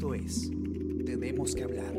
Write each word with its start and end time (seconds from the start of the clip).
Esto 0.00 0.14
es 0.14 0.50
Tenemos 1.04 1.54
que 1.54 1.62
hablar. 1.62 1.92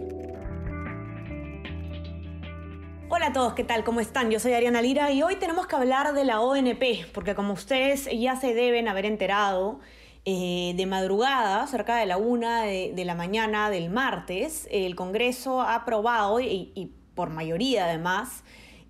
Hola 3.09 3.27
a 3.27 3.31
todos, 3.31 3.53
¿qué 3.53 3.63
tal? 3.63 3.83
¿Cómo 3.83 3.99
están? 3.99 4.31
Yo 4.31 4.39
soy 4.39 4.53
Ariana 4.53 4.81
Lira 4.81 5.11
y 5.11 5.21
hoy 5.21 5.35
tenemos 5.35 5.67
que 5.67 5.75
hablar 5.75 6.15
de 6.15 6.25
la 6.25 6.41
ONP, 6.41 6.81
porque 7.13 7.35
como 7.35 7.53
ustedes 7.53 8.09
ya 8.11 8.37
se 8.37 8.55
deben 8.55 8.87
haber 8.87 9.05
enterado, 9.05 9.81
eh, 10.25 10.73
de 10.75 10.85
madrugada, 10.87 11.67
cerca 11.67 11.97
de 11.97 12.07
la 12.07 12.17
una 12.17 12.63
de, 12.63 13.03
la 13.05 13.13
mañana 13.13 13.69
del 13.69 13.91
martes, 13.91 14.67
el 14.71 14.95
Congreso 14.95 15.61
ha 15.61 15.75
aprobado, 15.75 16.39
y, 16.39 16.95
por 17.13 17.29
mayoría 17.29 17.85
además, 17.85 18.43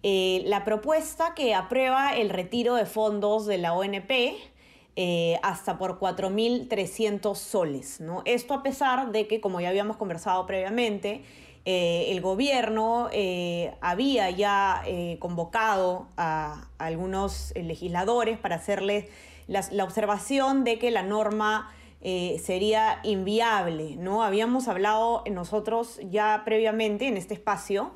eh, 0.04 0.42
la 0.46 0.64
propuesta 0.64 1.34
que 1.36 1.54
aprueba 1.54 2.16
el 2.16 2.30
retiro 2.30 2.76
de 2.76 2.86
fondos 2.86 3.46
de 3.46 3.58
la 3.58 3.74
ONP 3.74 4.38
eh, 4.98 5.40
hasta 5.42 5.78
por 5.78 6.00
4.300 6.00 7.36
soles. 7.36 8.02
¿no? 8.02 8.24
Esto 8.26 8.54
a 8.54 8.62
pesar 8.62 9.12
de 9.12 9.26
que, 9.26 9.40
como 9.40 9.62
ya 9.62 9.70
habíamos 9.70 9.96
conversado 9.96 10.46
previamente, 10.46 11.24
eh, 11.64 12.08
el 12.10 12.20
gobierno 12.20 13.08
eh, 13.14 13.74
había 13.80 14.30
ya 14.32 14.84
convocado 15.20 16.08
a, 16.18 16.68
algunos 16.78 17.54
legisladores 17.56 18.38
para 18.38 18.56
hacerles 18.56 19.06
la, 19.48 19.64
la, 19.72 19.84
observación 19.84 20.64
de 20.64 20.78
que 20.78 20.92
la 20.92 21.04
norma 21.04 21.72
sería 22.02 23.00
inviable. 23.04 23.96
¿no? 23.96 24.24
Habíamos 24.24 24.68
hablado 24.68 25.24
nosotros 25.30 26.00
ya 26.10 26.42
previamente 26.44 27.08
en 27.08 27.16
este 27.16 27.36
espacio 27.36 27.92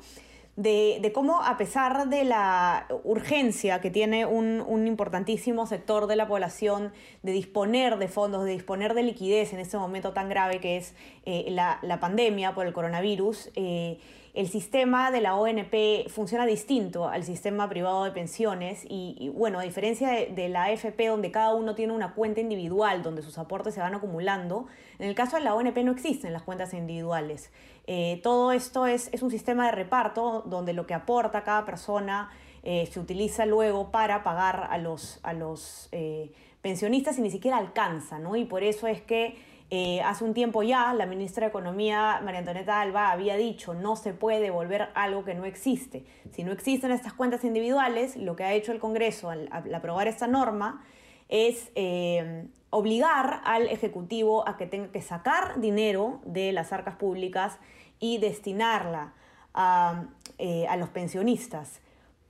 de, 0.56 1.10
cómo 1.14 1.42
a 1.42 1.58
pesar 1.58 2.08
de 2.08 2.24
la 2.24 2.86
urgencia 3.04 3.80
que 3.80 3.90
tiene 3.90 4.24
un, 4.24 4.86
importantísimo 4.86 5.66
sector 5.66 6.06
de 6.06 6.16
la 6.16 6.26
población 6.26 6.92
de 7.22 7.32
disponer 7.32 7.98
de 7.98 8.08
fondos, 8.08 8.44
de 8.44 8.52
disponer 8.52 8.94
de 8.94 9.02
liquidez 9.02 9.52
en 9.52 9.60
este 9.60 9.76
momento 9.76 10.12
tan 10.12 10.28
grave 10.28 10.60
que 10.60 10.78
es 10.78 10.94
eh, 11.26 11.46
la, 11.50 12.00
pandemia 12.00 12.54
por 12.54 12.66
el 12.66 12.72
coronavirus, 12.72 13.50
eh, 13.54 13.98
el 14.36 14.48
sistema 14.48 15.10
de 15.10 15.22
la 15.22 15.34
ONP 15.34 16.10
funciona 16.10 16.44
distinto 16.44 17.08
al 17.08 17.24
sistema 17.24 17.70
privado 17.70 18.04
de 18.04 18.10
pensiones 18.10 18.84
y, 18.86 19.30
bueno, 19.34 19.58
a 19.58 19.62
diferencia 19.62 20.10
de, 20.10 20.48
la 20.50 20.64
AFP 20.64 21.06
donde 21.06 21.30
cada 21.30 21.54
uno 21.54 21.74
tiene 21.74 21.94
una 21.94 22.12
cuenta 22.12 22.42
individual 22.42 23.02
donde 23.02 23.22
sus 23.22 23.38
aportes 23.38 23.72
se 23.72 23.80
van 23.80 23.94
acumulando, 23.94 24.66
en 24.98 25.08
el 25.08 25.14
caso 25.14 25.38
de 25.38 25.42
la 25.42 25.54
ONP 25.54 25.78
no 25.78 25.92
existen 25.92 26.34
las 26.34 26.42
cuentas 26.42 26.74
individuales. 26.74 27.50
Eh, 27.86 28.20
todo 28.22 28.52
esto 28.52 28.86
es, 28.86 29.08
es, 29.12 29.22
un 29.22 29.30
sistema 29.30 29.64
de 29.66 29.72
reparto 29.72 30.42
donde 30.44 30.74
lo 30.74 30.86
que 30.86 30.92
aporta 30.92 31.42
cada 31.42 31.64
persona 31.64 32.28
eh, 32.62 32.86
se 32.92 33.00
utiliza 33.00 33.46
luego 33.46 33.90
para 33.90 34.22
pagar 34.22 34.66
a 34.68 34.76
los, 34.76 35.18
a 35.22 35.32
los 35.32 35.88
eh, 35.92 36.30
pensionistas 36.60 37.16
y 37.16 37.22
ni 37.22 37.30
siquiera 37.30 37.56
alcanza, 37.56 38.18
¿no? 38.18 38.36
Y 38.36 38.44
por 38.44 38.64
eso 38.64 38.86
es 38.86 39.00
que 39.00 39.38
eh, 39.68 40.00
hace 40.02 40.22
un 40.22 40.32
tiempo 40.32 40.62
ya 40.62 40.94
la 40.94 41.06
ministra 41.06 41.46
de 41.46 41.48
Economía, 41.48 42.20
María 42.22 42.38
Antonieta 42.38 42.80
Alba, 42.80 43.10
había 43.10 43.36
dicho 43.36 43.74
no 43.74 43.96
se 43.96 44.12
puede 44.12 44.40
devolver 44.40 44.90
algo 44.94 45.24
que 45.24 45.34
no 45.34 45.44
existe. 45.44 46.04
Si 46.30 46.44
no 46.44 46.52
existen 46.52 46.92
estas 46.92 47.12
cuentas 47.12 47.42
individuales, 47.42 48.16
lo 48.16 48.36
que 48.36 48.44
ha 48.44 48.52
hecho 48.52 48.70
el 48.70 48.78
Congreso 48.78 49.28
al, 49.30 49.48
aprobar 49.74 50.06
esta 50.06 50.28
norma 50.28 50.84
es 51.28 51.72
eh, 51.74 52.46
obligar 52.70 53.40
al 53.44 53.66
Ejecutivo 53.66 54.48
a 54.48 54.56
que 54.56 54.66
tenga 54.66 54.92
que 54.92 55.02
sacar 55.02 55.60
dinero 55.60 56.20
de 56.24 56.52
las 56.52 56.72
arcas 56.72 56.94
públicas 56.94 57.58
y 57.98 58.18
destinarla 58.18 59.14
a, 59.52 60.04
eh, 60.38 60.68
a 60.68 60.76
los 60.76 60.90
pensionistas. 60.90 61.80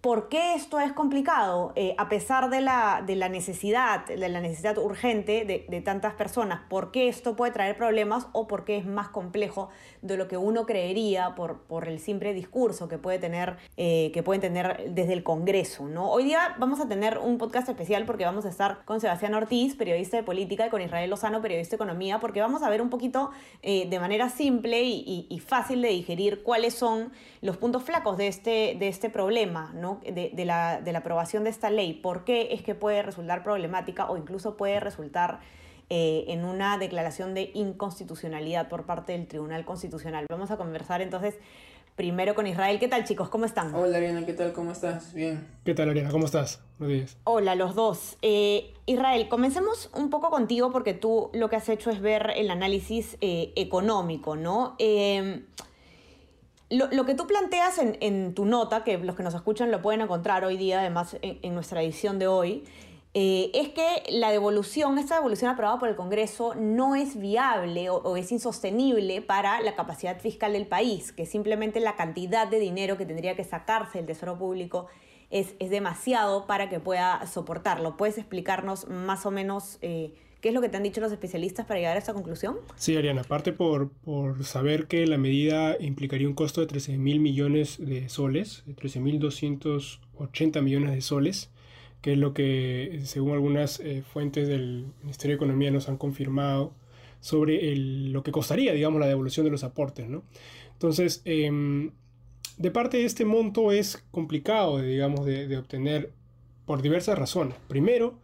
¿Por 0.07 0.29
qué 0.29 0.55
esto 0.55 0.79
es 0.79 0.93
complicado? 0.93 1.73
Eh, 1.75 1.97
a 1.99 2.09
pesar 2.09 2.49
de 2.49 2.61
la, 2.61 3.03
de 3.05 3.17
la, 3.17 3.29
necesidad, 3.29 4.07
de 4.07 4.29
la 4.29 4.41
necesidad 4.41 4.79
urgente 4.79 5.45
de, 5.45 5.81
tantas 5.81 6.15
personas, 6.15 6.61
¿por 6.69 6.93
qué 6.93 7.09
esto 7.09 7.35
puede 7.35 7.51
traer 7.51 7.77
problemas 7.77 8.29
o 8.31 8.47
por 8.47 8.65
qué 8.65 8.77
es 8.77 8.87
más 8.87 9.09
complejo 9.09 9.69
de 10.03 10.17
lo 10.17 10.29
que 10.29 10.37
uno 10.37 10.65
creería 10.65 11.35
por, 11.35 11.63
por 11.63 11.89
el 11.89 11.99
simple 11.99 12.35
discurso 12.35 12.87
que, 12.87 12.99
puede 12.99 13.19
tener, 13.19 13.57
eh, 13.77 14.13
que 14.15 14.23
pueden 14.23 14.41
tener 14.41 14.95
desde 14.95 15.13
el 15.13 15.25
Congreso? 15.25 15.89
¿no? 15.89 16.09
Hoy 16.09 16.23
día 16.23 16.55
vamos 16.61 16.79
a 16.79 16.87
tener 16.87 17.19
un 17.19 17.37
podcast 17.37 17.69
especial 17.69 18.07
porque 18.07 18.25
vamos 18.25 18.47
a 18.47 18.49
estar 18.49 18.85
con 18.85 19.01
Sebastián 19.01 19.35
Ortiz, 19.35 19.75
periodista 19.75 20.17
de 20.17 20.23
política, 20.23 20.69
y 20.69 20.71
con 20.71 20.83
Israel 20.83 21.11
Lozano, 21.11 21.43
periodista 21.43 21.71
de 21.71 21.79
economía, 21.79 22.21
porque 22.21 22.41
vamos 22.41 22.63
a 22.63 22.71
ver 22.71 22.81
un 22.81 22.91
poquito 22.91 23.33
eh, 23.61 23.89
de 23.91 23.99
manera 23.99 24.29
simple 24.29 24.85
y, 24.85 25.27
y, 25.29 25.41
fácil 25.41 25.83
de 25.83 25.89
digerir 25.89 26.45
cuáles 26.45 26.75
son 26.75 27.11
los 27.41 27.57
puntos 27.57 27.83
flacos 27.83 28.17
de 28.17 28.29
este, 28.29 28.77
de 28.79 28.87
este 28.87 29.11
problema, 29.11 29.73
¿no? 29.75 29.96
De, 30.03 30.45
la, 30.45 30.83
aprobación 30.97 31.45
de 31.45 31.51
esta 31.51 31.71
ley, 31.71 31.95
por 31.95 32.25
qué 32.25 32.49
es 32.53 32.63
que 32.63 32.75
puede 32.75 33.03
resultar 33.03 33.43
problemática 33.43 34.11
o 34.11 34.17
incluso 34.17 34.57
puede 34.57 34.81
resultar 34.81 35.41
eh, 35.89 36.25
en 36.29 36.45
una 36.45 36.79
declaración 36.79 37.35
de 37.35 37.51
inconstitucionalidad 37.55 38.69
por 38.69 38.85
parte 38.85 39.13
del 39.13 39.27
Tribunal 39.27 39.65
Constitucional. 39.65 40.27
Vamos 40.29 40.51
a 40.51 40.57
conversar 40.57 41.01
entonces 41.01 41.35
primero 41.97 42.35
con 42.35 42.47
Israel. 42.47 42.79
¿Qué 42.79 42.89
tal 42.89 43.05
chicos? 43.05 43.29
¿Cómo 43.29 43.47
están? 43.47 43.75
Hola 43.75 43.97
Ariana, 43.97 44.25
¿qué 44.27 44.35
tal? 44.35 44.53
¿Cómo 44.53 44.73
estás? 44.73 45.15
Bien. 45.15 45.47
¿Qué 45.65 45.75
tal 45.75 45.89
Ariana? 45.89 46.11
¿Cómo 46.11 46.27
estás? 46.27 46.61
Buenos 46.79 46.97
días. 46.97 47.17
Hola 47.25 47.55
los 47.55 47.75
dos. 47.75 48.19
Eh, 48.21 48.75
Israel, 48.85 49.29
comencemos 49.29 49.91
un 49.95 50.11
poco 50.11 50.31
contigo 50.31 50.71
porque 50.71 50.93
tú 50.93 51.31
lo 51.33 51.49
que 51.49 51.57
has 51.57 51.69
hecho 51.69 51.91
es 51.91 52.01
ver 52.01 52.33
el 52.37 52.51
análisis 52.51 53.17
eh, 53.23 53.53
económico, 53.57 54.37
¿no? 54.37 54.77
Lo, 56.69 57.07
que 57.07 57.15
tú 57.15 57.29
planteas 57.29 57.79
en, 57.79 58.35
tu 58.35 58.45
nota, 58.45 58.83
que 58.83 58.99
los 58.99 59.15
que 59.15 59.23
nos 59.23 59.35
escuchan 59.35 59.71
lo 59.71 59.83
pueden 59.83 60.01
encontrar 60.01 60.45
hoy 60.45 60.57
día, 60.57 60.81
además 60.81 61.17
en, 61.23 61.55
nuestra 61.55 61.81
edición 61.81 62.19
de 62.19 62.27
hoy, 62.27 62.65
eh, 63.15 63.53
es 63.55 63.69
que 63.69 64.03
la 64.11 64.33
devolución, 64.33 64.99
esta 64.99 65.15
devolución 65.15 65.49
aprobada 65.49 65.79
por 65.79 65.89
el 65.89 65.95
Congreso, 65.95 66.57
no 66.57 66.97
es 66.97 67.21
viable 67.21 67.89
o, 67.89 68.17
es 68.17 68.33
insostenible 68.33 69.23
para 69.23 69.61
la 69.61 69.77
capacidad 69.77 70.21
fiscal 70.21 70.55
del 70.55 70.67
país, 70.67 71.13
que 71.13 71.25
simplemente 71.25 71.79
la 71.79 71.95
cantidad 71.95 72.49
de 72.49 72.59
dinero 72.59 72.97
que 72.97 73.07
tendría 73.07 73.37
que 73.37 73.45
sacarse 73.45 74.01
el 74.01 74.07
Tesoro 74.07 74.37
Público 74.37 74.89
es, 75.31 75.55
es 75.61 75.71
demasiado 75.71 76.49
para 76.49 76.69
que 76.69 76.81
pueda 76.81 77.25
soportarlo. 77.29 77.97
¿Puedes 77.97 78.19
explicarnos 78.19 78.89
más 78.89 79.25
o 79.25 79.31
menos 79.31 79.79
eh, 79.83 80.15
¿Qué 80.41 80.49
es 80.49 80.55
lo 80.55 80.61
que 80.61 80.69
te 80.69 80.77
han 80.77 80.83
dicho 80.83 81.01
los 81.01 81.13
especialistas 81.13 81.67
para 81.67 81.81
llegar 81.81 81.97
a 81.97 81.99
esta 81.99 82.13
conclusión? 82.13 82.57
Sí, 82.77 82.97
Ariana, 82.97 83.23
aparte 83.23 83.53
por, 83.53 83.91
por 83.91 84.45
saber 84.45 84.87
que 84.87 85.07
la 85.07 85.19
medida 85.19 85.77
implicaría 85.81 86.29
un 86.29 86.35
costo 86.35 86.61
de 86.61 86.67
13 86.67 86.99
mil 86.99 87.21
millones 87.21 87.79
de 87.79 88.09
soles, 88.09 88.65
13 88.77 89.01
mil 89.01 89.19
280 89.19 90.61
millones 90.61 90.93
de 90.93 91.01
soles, 91.01 91.51
que 92.03 92.13
es 92.13 92.19
lo 92.19 92.35
que, 92.35 93.01
según 93.05 93.33
algunas 93.33 93.81
eh, 93.81 94.03
fuentes 94.03 94.47
del 94.47 94.87
Ministerio 95.03 95.35
de 95.35 95.37
Economía, 95.37 95.71
nos 95.71 95.89
han 95.89 95.97
confirmado 95.97 96.75
sobre 97.21 97.73
el, 97.73 98.13
lo 98.13 98.23
que 98.23 98.31
costaría, 98.31 98.73
digamos, 98.73 99.01
la 99.01 99.07
devolución 99.07 99.45
de 99.45 99.51
los 99.51 99.65
aportes, 99.65 100.09
¿no? 100.09 100.23
Entonces, 100.75 101.23
em, 101.25 101.93
de 102.59 102.71
parte 102.71 102.99
de 102.99 103.07
este 103.07 103.25
monto 103.25 103.73
es 103.73 104.05
complicado, 104.11 104.81
digamos, 104.81 105.25
de, 105.25 105.49
de 105.49 105.57
obtener 105.57 106.13
por 106.67 106.83
diversas 106.83 107.19
razones. 107.19 107.57
Primero, 107.69 108.19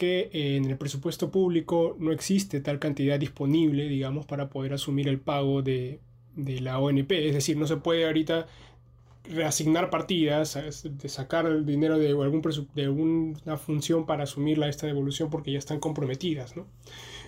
que 0.00 0.30
eh, 0.32 0.56
en 0.56 0.64
el 0.64 0.78
presupuesto 0.78 1.30
público 1.30 1.94
no 1.98 2.10
existe 2.10 2.60
tal 2.60 2.78
cantidad 2.78 3.20
disponible, 3.20 3.86
digamos, 3.86 4.24
para 4.24 4.48
poder 4.48 4.72
asumir 4.72 5.08
el 5.08 5.20
pago 5.20 5.60
de, 5.60 6.00
la 6.36 6.78
ONP. 6.78 7.12
Es 7.12 7.34
decir, 7.34 7.58
no 7.58 7.66
se 7.66 7.76
puede 7.76 8.06
ahorita 8.06 8.46
reasignar 9.24 9.90
partidas, 9.90 10.58
de 10.82 11.08
sacar 11.10 11.44
el 11.44 11.66
dinero 11.66 11.98
de, 11.98 12.08
algún 12.08 12.40
de 12.74 12.82
alguna 12.82 13.58
función 13.58 14.06
para 14.06 14.22
asumir 14.22 14.62
esta 14.62 14.86
devolución 14.86 15.28
porque 15.28 15.52
ya 15.52 15.58
están 15.58 15.80
comprometidas. 15.80 16.54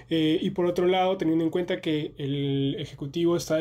Eh, 0.09 0.39
y 0.41 0.51
por 0.51 0.65
otro 0.65 0.87
lado, 0.87 1.19
teniendo 1.19 1.45
en 1.45 1.51
cuenta 1.51 1.83
que 1.83 2.15
el 2.17 2.77
Ejecutivo 2.79 3.37
está 3.37 3.59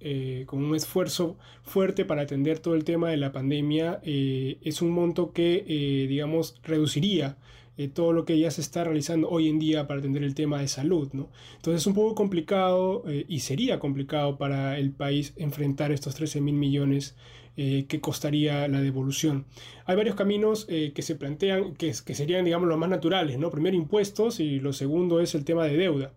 eh, 0.00 0.44
con 0.46 0.64
un 0.64 0.74
esfuerzo 0.74 1.36
fuerte 1.62 2.06
para 2.06 2.22
atender 2.22 2.60
todo 2.60 2.76
el 2.76 2.84
tema 2.84 3.10
de 3.10 3.18
la 3.18 3.30
pandemia, 3.30 4.00
es 4.02 4.80
un 4.80 4.90
monto 4.90 5.34
que, 5.34 6.06
digamos, 6.08 6.58
reduciría 6.62 7.36
eh, 7.76 7.88
todo 7.88 8.12
lo 8.12 8.24
que 8.24 8.38
ya 8.38 8.50
se 8.52 8.60
está 8.60 8.84
realizando 8.84 9.28
hoy 9.28 9.48
en 9.48 9.58
día 9.58 9.88
para 9.88 9.98
atender 9.98 10.22
el 10.22 10.34
tema 10.34 10.60
de 10.60 10.68
salud. 10.68 11.08
¿no? 11.12 11.28
Entonces 11.56 11.82
es 11.82 11.86
un 11.86 11.94
poco 11.94 12.14
complicado 12.14 13.02
eh, 13.08 13.24
y 13.28 13.40
sería 13.40 13.80
complicado 13.80 14.38
para 14.38 14.78
el 14.78 14.92
país 14.92 15.32
enfrentar 15.36 15.90
estos 15.90 16.14
13 16.14 16.40
mil 16.40 16.54
millones 16.54 17.16
eh, 17.56 17.86
que 17.88 18.00
costaría 18.00 18.68
la 18.68 18.80
devolución. 18.80 19.46
Hay 19.86 19.96
varios 19.96 20.14
caminos 20.14 20.66
que 20.66 21.02
se 21.02 21.14
plantean 21.14 21.74
que, 21.74 21.92
que, 22.04 22.14
serían, 22.14 22.44
digamos, 22.44 22.68
los 22.68 22.78
más 22.78 22.88
naturales. 22.88 23.38
¿no? 23.38 23.50
Primero 23.50 23.76
impuestos 23.76 24.40
y 24.40 24.60
lo 24.60 24.72
segundo 24.72 25.20
es 25.20 25.34
el 25.34 25.44
tema 25.44 25.64
de 25.64 25.76
deuda. 25.76 26.12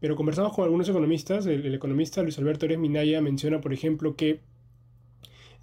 Pero 0.00 0.16
conversamos 0.16 0.54
con 0.54 0.64
algunos 0.64 0.88
economistas. 0.88 1.46
El, 1.46 1.64
el 1.66 1.74
economista 1.74 2.22
Luis 2.22 2.38
Alberto 2.38 2.66
Eres 2.66 2.78
Minaya 2.78 3.20
menciona, 3.20 3.60
por 3.60 3.72
ejemplo, 3.72 4.14
que 4.16 4.40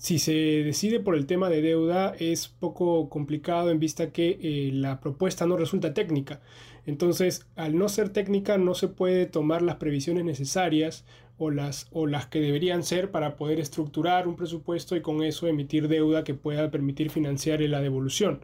si 0.04 0.20
se 0.20 0.34
decide 0.34 1.00
por 1.00 1.16
el 1.16 1.26
tema 1.28 1.50
de 1.50 1.62
deuda 1.62 2.14
es 2.20 2.50
poco 2.50 3.08
complicado 3.08 3.72
en 3.72 3.80
vista 3.80 4.12
que 4.12 4.38
eh, 4.42 4.70
la 4.74 5.00
propuesta 5.00 5.46
no 5.46 5.56
resulta 5.56 5.94
técnica. 5.94 6.42
Entonces, 6.86 7.48
al 7.56 7.78
no 7.78 7.88
ser 7.88 8.10
técnica 8.10 8.58
no 8.58 8.76
se 8.76 8.90
puede 8.90 9.28
tomar 9.28 9.62
las 9.62 9.78
previsiones 9.78 10.26
necesarias 10.26 11.06
o 11.38 11.52
las, 11.52 11.88
o 11.94 12.06
las 12.06 12.28
que 12.28 12.42
deberían 12.42 12.84
ser 12.84 13.12
para 13.12 13.38
poder 13.38 13.62
estructurar 13.62 14.28
un 14.28 14.36
presupuesto 14.36 14.98
y 14.98 15.02
con 15.02 15.24
eso 15.24 15.48
emitir 15.48 15.88
deuda 15.88 16.26
que 16.26 16.34
pueda 16.34 16.70
permitir 16.70 17.10
financiar 17.10 17.62
la 17.62 17.80
devolución. 17.80 18.42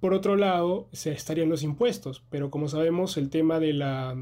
Por 0.00 0.12
otro 0.12 0.36
lado, 0.36 0.86
se 0.92 1.12
estarían 1.12 1.48
los 1.48 1.62
impuestos, 1.62 2.22
pero 2.28 2.50
como 2.50 2.68
sabemos 2.68 3.16
el 3.16 3.30
tema 3.30 3.58
de 3.58 3.72
la 3.72 4.14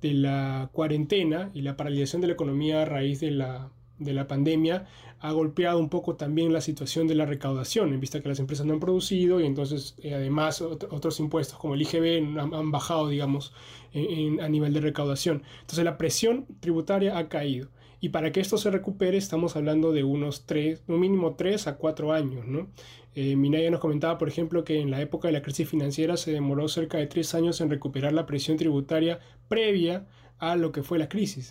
de 0.00 0.14
la 0.14 0.70
cuarentena 0.72 1.50
y 1.54 1.62
la 1.62 1.76
paralización 1.76 2.20
de 2.22 2.28
la 2.28 2.34
economía 2.34 2.82
a 2.82 2.84
raíz 2.84 3.18
de 3.18 3.32
la, 3.32 3.72
de 3.98 4.12
la 4.12 4.26
pandemia 4.26 4.86
ha 5.20 5.32
golpeado 5.32 5.78
un 5.78 5.88
poco 5.88 6.14
también 6.14 6.52
la 6.52 6.60
situación 6.60 7.08
de 7.08 7.14
la 7.14 7.26
recaudación, 7.26 7.92
en 7.92 8.00
vista 8.00 8.20
que 8.20 8.28
las 8.28 8.38
empresas 8.38 8.66
no 8.66 8.74
han 8.74 8.80
producido 8.80 9.40
y 9.40 9.46
entonces 9.46 9.96
eh, 10.02 10.14
además 10.14 10.60
otros 10.60 11.18
impuestos 11.18 11.58
como 11.58 11.74
el 11.74 11.82
IGB 11.82 12.38
han, 12.38 12.70
bajado, 12.70 13.08
digamos, 13.08 13.52
a 13.94 14.48
nivel 14.48 14.72
de 14.72 14.80
recaudación. 14.80 15.42
Entonces 15.60 15.84
la 15.84 15.98
presión 15.98 16.46
tributaria 16.60 17.18
ha 17.18 17.28
caído. 17.28 17.68
Y 18.00 18.10
para 18.10 18.30
que 18.30 18.40
esto 18.40 18.58
se 18.58 18.70
recupere 18.70 19.16
estamos 19.16 19.56
hablando 19.56 19.92
de 19.92 20.04
unos 20.04 20.46
tres, 20.46 20.82
un 20.86 21.00
mínimo 21.00 21.34
3 21.34 21.66
a 21.66 21.76
4 21.76 22.12
años, 22.12 22.46
¿no? 22.46 22.68
Eh, 23.14 23.34
Minaya 23.34 23.70
nos 23.70 23.80
comentaba, 23.80 24.18
por 24.18 24.28
ejemplo, 24.28 24.62
que 24.62 24.78
en 24.80 24.92
la 24.92 25.00
época 25.00 25.26
de 25.26 25.32
la 25.32 25.42
crisis 25.42 25.68
financiera 25.68 26.16
se 26.16 26.30
demoró 26.30 26.68
cerca 26.68 26.98
de 26.98 27.08
3 27.08 27.34
años 27.34 27.60
en 27.60 27.70
recuperar 27.70 28.12
la 28.12 28.26
presión 28.26 28.56
tributaria 28.56 29.18
previa 29.48 30.06
a 30.38 30.54
lo 30.54 30.70
que 30.70 30.84
fue 30.84 31.00
la 31.00 31.08
crisis. 31.08 31.50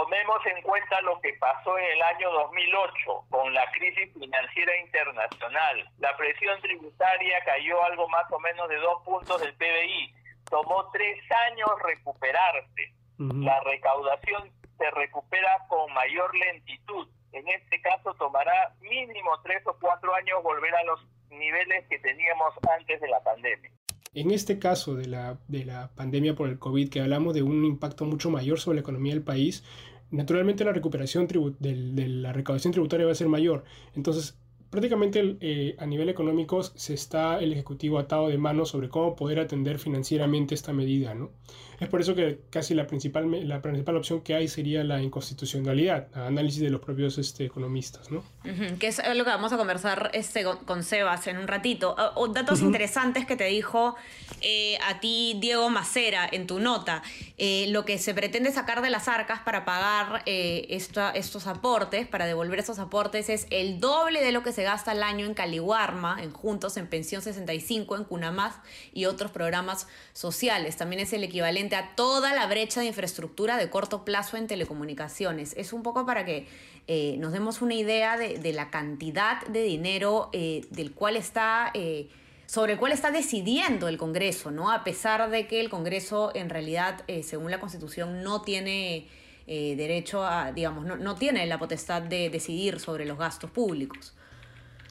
Tomemos 0.00 0.40
en 0.46 0.62
cuenta 0.62 0.98
lo 1.02 1.20
que 1.20 1.34
pasó 1.34 1.76
en 1.76 1.84
el 1.84 2.00
año 2.00 2.30
2008 2.32 3.26
con 3.28 3.52
la 3.52 3.70
crisis 3.72 4.10
financiera 4.14 4.72
internacional. 4.80 5.76
La 5.98 6.16
presión 6.16 6.58
tributaria 6.62 7.36
cayó 7.44 7.84
algo 7.84 8.08
más 8.08 8.24
o 8.32 8.40
menos 8.40 8.66
de 8.70 8.76
dos 8.76 9.02
puntos 9.04 9.38
del 9.42 9.52
PBI. 9.56 10.14
Tomó 10.48 10.90
tres 10.90 11.18
años 11.50 11.68
recuperarse. 11.84 12.94
La 13.18 13.60
recaudación 13.60 14.50
se 14.78 14.90
recupera 14.92 15.58
con 15.68 15.92
mayor 15.92 16.34
lentitud. 16.34 17.06
En 17.32 17.46
este 17.48 17.82
caso 17.82 18.14
tomará 18.14 18.72
mínimo 18.80 19.38
tres 19.42 19.62
o 19.66 19.76
cuatro 19.78 20.14
años 20.14 20.42
volver 20.42 20.74
a 20.76 20.84
los 20.84 21.06
niveles 21.28 21.86
que 21.90 21.98
teníamos 21.98 22.54
antes 22.74 23.02
de 23.02 23.08
la 23.08 23.22
pandemia. 23.22 23.70
En 24.12 24.32
este 24.32 24.58
caso 24.58 24.96
de 24.96 25.06
la, 25.06 25.38
de 25.46 25.64
la 25.64 25.90
pandemia 25.94 26.34
por 26.34 26.48
el 26.48 26.58
COVID, 26.58 26.90
que 26.90 27.00
hablamos 27.00 27.32
de 27.32 27.42
un 27.42 27.64
impacto 27.64 28.04
mucho 28.06 28.28
mayor 28.28 28.58
sobre 28.58 28.76
la 28.76 28.80
economía 28.80 29.12
del 29.12 29.22
país, 29.22 29.62
naturalmente 30.10 30.64
la 30.64 30.72
recuperación 30.72 31.26
de, 31.28 32.08
la 32.08 32.32
recaudación 32.32 32.72
tributaria 32.72 33.06
va 33.06 33.12
a 33.12 33.16
ser 33.16 33.28
mayor. 33.28 33.64
Entonces, 33.94 34.39
prácticamente 34.70 35.36
eh, 35.40 35.74
a 35.78 35.86
nivel 35.86 36.08
económico 36.08 36.62
se 36.62 36.94
está 36.94 37.40
el 37.40 37.52
Ejecutivo 37.52 37.98
atado 37.98 38.28
de 38.28 38.38
manos 38.38 38.70
sobre 38.70 38.88
cómo 38.88 39.16
poder 39.16 39.40
atender 39.40 39.78
financieramente 39.80 40.54
esta 40.54 40.72
medida. 40.72 41.12
¿no? 41.12 41.30
Es 41.80 41.88
por 41.88 42.00
eso 42.00 42.14
que 42.14 42.40
casi 42.50 42.74
la 42.74 42.86
principal, 42.86 43.48
la 43.48 43.60
principal 43.60 43.96
opción 43.96 44.20
que 44.20 44.34
hay 44.34 44.46
sería 44.46 44.84
la 44.84 45.02
inconstitucionalidad, 45.02 46.06
análisis 46.14 46.60
de 46.60 46.70
los 46.70 46.80
propios 46.80 47.18
este, 47.18 47.44
economistas. 47.44 48.10
¿no? 48.10 48.22
que 48.78 48.86
es 48.86 49.02
lo 49.14 49.24
que 49.24 49.30
vamos 49.30 49.52
a 49.52 49.56
conversar 49.56 50.10
este, 50.14 50.44
con 50.44 50.84
Sebas 50.84 51.26
en 51.26 51.38
un 51.38 51.48
ratito. 51.48 51.96
O, 52.14 52.28
datos 52.28 52.60
interesantes 52.60 53.26
que 53.26 53.34
te 53.34 53.44
dijo 53.44 53.96
eh, 54.40 54.78
a 54.86 55.00
ti 55.00 55.36
Diego 55.40 55.68
Macera 55.68 56.28
en 56.30 56.46
tu 56.46 56.60
nota. 56.60 57.02
Eh, 57.38 57.66
lo 57.70 57.84
que 57.84 57.98
se 57.98 58.14
pretende 58.14 58.52
sacar 58.52 58.82
de 58.82 58.90
las 58.90 59.08
arcas 59.08 59.40
para 59.40 59.64
pagar 59.64 60.22
estos 60.26 61.46
aportes, 61.46 62.06
para 62.06 62.26
devolver 62.26 62.60
esos 62.60 62.78
aportes, 62.78 63.28
es 63.28 63.46
el 63.50 63.80
doble 63.80 64.22
de 64.22 64.30
lo 64.30 64.42
que 64.44 64.52
se 64.52 64.59
gasta 64.62 64.92
al 64.92 65.02
año 65.02 65.26
en 65.26 65.34
Caliwarma, 65.34 66.22
en 66.22 66.32
Juntos, 66.32 66.76
en 66.76 66.86
Pensión 66.86 67.22
65, 67.22 67.96
en 67.96 68.04
Cunamás 68.04 68.56
y 68.92 69.06
otros 69.06 69.30
programas 69.30 69.86
sociales. 70.12 70.76
También 70.76 71.00
es 71.00 71.12
el 71.12 71.24
equivalente 71.24 71.76
a 71.76 71.94
toda 71.94 72.34
la 72.34 72.46
brecha 72.46 72.80
de 72.80 72.86
infraestructura 72.86 73.56
de 73.56 73.70
corto 73.70 74.04
plazo 74.04 74.36
en 74.36 74.46
telecomunicaciones. 74.46 75.54
Es 75.56 75.72
un 75.72 75.82
poco 75.82 76.06
para 76.06 76.24
que 76.24 76.46
eh, 76.88 77.16
nos 77.18 77.32
demos 77.32 77.62
una 77.62 77.74
idea 77.74 78.16
de, 78.16 78.52
la 78.52 78.70
cantidad 78.70 79.46
de 79.46 79.62
dinero 79.62 80.30
eh, 80.32 80.66
del 80.70 80.92
cual 80.92 81.16
está... 81.16 81.70
Eh, 81.74 82.08
sobre 82.46 82.72
el 82.72 82.80
cual 82.80 82.90
está 82.90 83.12
decidiendo 83.12 83.86
el 83.86 83.96
Congreso, 83.96 84.50
¿no? 84.50 84.72
A 84.72 84.82
pesar 84.82 85.30
de 85.30 85.46
que 85.46 85.60
el 85.60 85.70
Congreso 85.70 86.32
en 86.34 86.50
realidad, 86.50 87.04
según 87.22 87.52
la 87.52 87.60
Constitución, 87.60 88.24
no 88.24 88.42
tiene 88.42 89.06
derecho 89.46 90.24
a, 90.24 90.50
digamos, 90.50 90.84
no, 90.84 90.96
no, 90.96 91.14
tiene 91.14 91.46
la 91.46 91.60
potestad 91.60 92.02
de 92.02 92.28
decidir 92.28 92.80
sobre 92.80 93.06
los 93.06 93.18
gastos 93.18 93.52
públicos. 93.52 94.16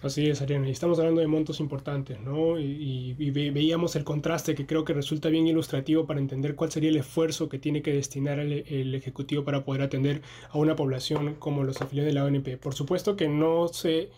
Así 0.01 0.27
es, 0.27 0.41
Ariana. 0.41 0.69
Y 0.69 0.71
estamos 0.71 0.97
hablando 0.99 1.19
de 1.19 1.27
montos 1.27 1.59
importantes, 1.59 2.21
¿no? 2.21 2.57
Y, 2.57 3.13
veíamos 3.51 3.97
el 3.97 4.05
contraste 4.05 4.55
que 4.55 4.65
creo 4.65 4.85
que 4.85 4.93
resulta 4.93 5.27
bien 5.27 5.45
ilustrativo 5.47 6.05
para 6.05 6.21
entender 6.21 6.55
cuál 6.55 6.71
sería 6.71 6.89
el 6.89 6.95
esfuerzo 6.95 7.49
que 7.49 7.59
tiene 7.59 7.81
que 7.81 7.93
destinar 7.93 8.39
el, 8.39 8.95
Ejecutivo 8.95 9.43
para 9.43 9.65
poder 9.65 9.81
atender 9.81 10.21
a 10.49 10.57
una 10.57 10.75
población 10.75 11.35
como 11.35 11.63
los 11.63 11.81
afiliados 11.81 12.07
de 12.07 12.13
la 12.13 12.23
ONP. 12.25 12.57
Por 12.57 12.73
supuesto 12.73 13.15
que 13.17 13.27
no 13.27 13.67
se, 13.67 14.09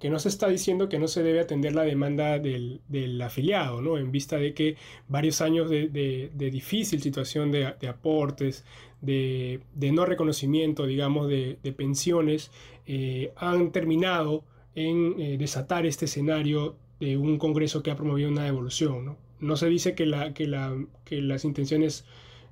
que 0.00 0.10
no 0.10 0.18
se 0.18 0.28
está 0.28 0.48
diciendo 0.48 0.88
que 0.88 0.98
no 0.98 1.06
se 1.06 1.22
debe 1.22 1.40
atender 1.40 1.74
la 1.74 1.82
demanda 1.82 2.38
del, 2.40 3.22
afiliado, 3.22 3.80
¿no? 3.80 3.96
En 3.96 4.10
vista 4.10 4.38
de 4.38 4.54
que 4.54 4.76
varios 5.06 5.40
años 5.40 5.70
de, 5.70 6.30
difícil 6.34 7.00
situación 7.00 7.52
de, 7.52 7.66
aportes, 7.88 8.64
de, 9.00 9.60
no 9.92 10.04
reconocimiento, 10.04 10.84
digamos, 10.86 11.28
de, 11.28 11.74
pensiones, 11.76 12.50
eh, 12.86 13.32
han 13.36 13.70
terminado 13.70 14.42
en 14.78 15.18
eh, 15.18 15.36
desatar 15.38 15.86
este 15.86 16.04
escenario 16.04 16.76
de 17.00 17.16
un 17.16 17.38
Congreso 17.38 17.82
que 17.82 17.90
ha 17.90 17.96
promovido 17.96 18.28
una 18.28 18.46
evolución. 18.46 19.16
No, 19.40 19.56
se 19.56 19.68
dice 19.68 19.94
que, 19.94 20.06
la, 20.06 20.34
que, 20.34 20.46
la, 20.46 20.76
que 21.04 21.20
las 21.20 21.44
intenciones 21.44 22.04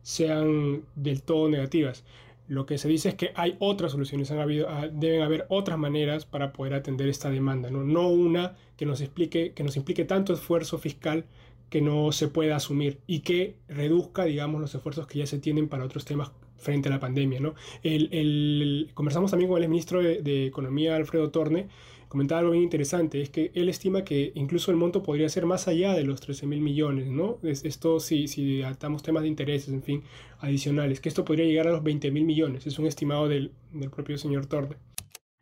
sean 0.02 0.82
del 0.96 1.23
todo 1.23 1.49
negativas. 1.49 2.05
Lo 2.49 2.67
que 2.67 2.78
se 2.78 2.88
dice 2.88 3.11
es 3.11 3.14
que 3.14 3.31
hay 3.34 3.56
otras 3.61 3.93
soluciones, 3.93 4.31
ah, 4.32 4.88
deben 4.93 5.23
haber 5.23 5.46
otras 5.49 5.78
maneras 5.78 6.26
para 6.26 6.52
poder 6.52 6.75
atender 6.75 7.08
esta 7.08 7.31
demanda, 7.31 7.70
no, 7.70 7.82
no 7.82 8.08
una 8.08 8.56
que 8.76 8.87
nos, 8.87 9.00
explique, 9.00 9.52
que 9.52 9.64
nos 9.64 9.76
implique 9.76 10.05
tanto 10.05 10.32
esfuerzo 10.32 10.79
fiscal 10.79 11.25
que 11.70 11.81
no 11.81 12.12
se 12.12 12.29
pueda 12.29 12.56
asumir 12.56 13.00
y 13.06 13.20
que 13.20 13.56
reduzca, 13.69 14.25
digamos, 14.25 14.61
los 14.61 14.75
esfuerzos 14.75 15.06
que 15.06 15.19
ya 15.20 15.26
se 15.26 15.38
tienen 15.38 15.69
para 15.69 15.84
otros 15.84 16.05
temas 16.05 16.31
frente 16.58 16.88
a 16.88 16.93
la 16.93 17.00
pandemia. 17.00 17.41
¿no? 17.41 17.55
El, 17.82 18.08
el, 18.12 18.91
conversamos 18.94 19.31
también 19.31 19.50
con 19.50 19.62
el 19.62 19.69
ministro 19.69 20.03
de, 20.03 20.23
de 20.23 20.47
Economía, 20.47 20.97
Alfredo 20.97 21.31
Torne, 21.31 21.69
comentaba 22.08 22.41
algo 22.41 22.53
bien 22.53 22.64
interesante, 22.64 23.20
es 23.20 23.31
que 23.31 23.50
él 23.55 23.69
estima 23.69 24.05
que 24.05 24.32
incluso 24.35 24.70
el 24.70 24.76
monto 24.76 25.03
podría 25.03 25.29
ser 25.29 25.44
más 25.47 25.69
allá 25.69 25.93
de 25.93 26.05
los 26.05 26.20
13 26.20 26.47
mil 26.47 26.61
millones, 26.61 27.06
¿no? 27.08 27.38
esto 27.43 28.00
si, 28.00 28.29
si 28.29 28.62
atamos 28.62 29.03
temas 29.03 29.23
de 29.23 29.29
intereses, 29.29 29.73
en 29.73 29.82
fin, 29.82 30.05
adicionales, 30.41 31.00
que 31.00 31.08
esto 31.08 31.25
podría 31.25 31.47
llegar 31.47 31.67
a 31.67 31.73
los 31.73 31.82
20 31.82 32.11
mil 32.11 32.25
millones, 32.25 32.67
es 32.67 32.79
un 32.79 32.87
estimado 32.87 33.29
del, 33.29 33.53
del 33.73 33.91
propio 33.91 34.17
señor 34.19 34.47
Torre. 34.47 34.76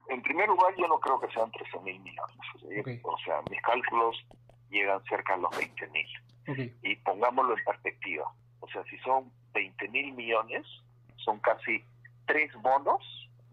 En 0.09 0.23
primer 0.23 0.49
lugar, 0.49 0.75
yo 0.79 0.89
no 0.89 0.99
creo 1.01 1.21
que 1.21 1.33
sean 1.33 1.51
13 1.51 1.81
mil 1.85 2.01
millones, 2.01 3.03
o 3.05 3.19
sea, 3.25 3.43
mis 3.51 3.61
cálculos 3.61 4.17
llegan 4.71 5.03
cerca 5.05 5.35
a 5.35 5.37
los 5.37 5.57
20 5.57 5.87
mil. 5.89 6.07
Y 6.83 6.97
pongámoslo 6.97 7.57
en 7.57 7.65
perspectiva, 7.65 8.25
o 8.61 8.69
sea, 8.69 8.85
si 8.85 8.99
son 8.99 9.33
20 9.55 9.89
mil 9.89 10.13
millones, 10.13 10.67
son 11.17 11.39
casi 11.41 11.83
tres 12.27 12.51
bonos 12.63 13.03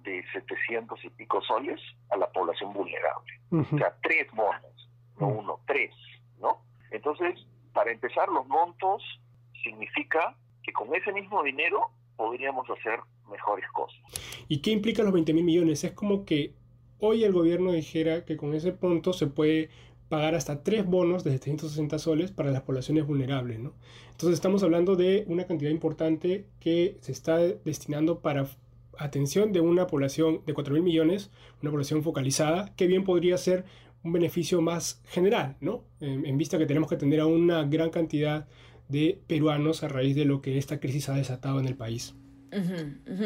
de 0.04 0.24
700 0.34 1.04
y 1.06 1.10
pico 1.12 1.42
soles 1.42 1.80
a 2.10 2.18
la 2.18 2.32
población 2.32 2.74
vulnerable. 2.74 3.40
O 3.52 3.78
sea, 3.78 3.96
tres 4.02 4.28
bonos, 4.34 4.90
no 5.20 5.28
uno, 5.28 5.60
tres, 5.68 5.94
¿no? 6.40 6.64
Entonces, 6.92 7.46
para 7.74 7.92
empezar, 7.92 8.30
los 8.30 8.48
montos 8.48 9.04
significa 9.64 10.36
que 10.64 10.74
con 10.74 10.94
ese 10.96 11.12
mismo 11.12 11.44
dinero 11.44 11.92
podríamos 12.16 12.70
hacer 12.70 13.00
mejores 13.30 13.66
cosas. 13.72 14.00
¿Y 14.48 14.62
qué 14.62 14.72
implica 14.72 15.04
los 15.04 15.14
20 15.14 15.34
mil 15.34 15.44
millones? 15.44 15.84
Es 15.84 15.94
como 15.94 16.26
que 16.26 16.54
hoy 17.00 17.24
el 17.24 17.34
gobierno 17.34 17.72
dijera 17.72 18.26
que 18.26 18.38
con 18.38 18.54
ese 18.54 18.72
punto 18.74 19.14
se 19.14 19.28
puede 19.28 19.70
pagar 20.12 20.36
hasta 20.36 20.62
tres 20.62 20.86
bonos 20.86 21.24
de 21.24 21.32
760 21.32 21.98
soles 21.98 22.32
para 22.32 22.52
las 22.52 22.64
poblaciones 22.64 23.08
vulnerables. 23.08 23.60
¿no? 23.60 23.74
Entonces 24.12 24.34
estamos 24.34 24.62
hablando 24.62 24.98
de 24.98 25.24
una 25.28 25.46
cantidad 25.46 25.72
importante 25.72 26.48
que 26.60 26.98
se 27.00 27.14
está 27.14 27.38
destinando 27.38 28.20
para 28.20 28.46
atención 28.98 29.54
de 29.54 29.62
una 29.62 29.88
población 29.88 30.42
de 30.46 30.54
4 30.54 30.74
mil 30.74 30.84
millones, 30.84 31.32
una 31.62 31.72
población 31.72 32.04
focalizada, 32.04 32.76
que 32.76 32.88
bien 32.88 33.06
podría 33.06 33.38
ser 33.38 33.64
un 34.04 34.12
beneficio 34.12 34.62
más 34.62 35.02
general, 35.06 35.56
¿no? 35.62 35.86
En, 36.02 36.38
vista 36.38 36.58
que 36.58 36.66
tenemos 36.66 36.90
que 36.90 36.96
atender 36.96 37.22
a 37.22 37.26
una 37.26 37.64
gran 37.64 37.90
cantidad 37.90 38.50
de 38.90 39.22
peruanos 39.28 39.82
a 39.82 39.88
raíz 39.88 40.14
de 40.18 40.26
lo 40.26 40.42
que 40.42 40.58
esta 40.58 40.82
crisis 40.82 41.08
ha 41.08 41.14
desatado 41.14 41.62
en 41.62 41.68
el 41.68 41.78
país. 41.78 42.16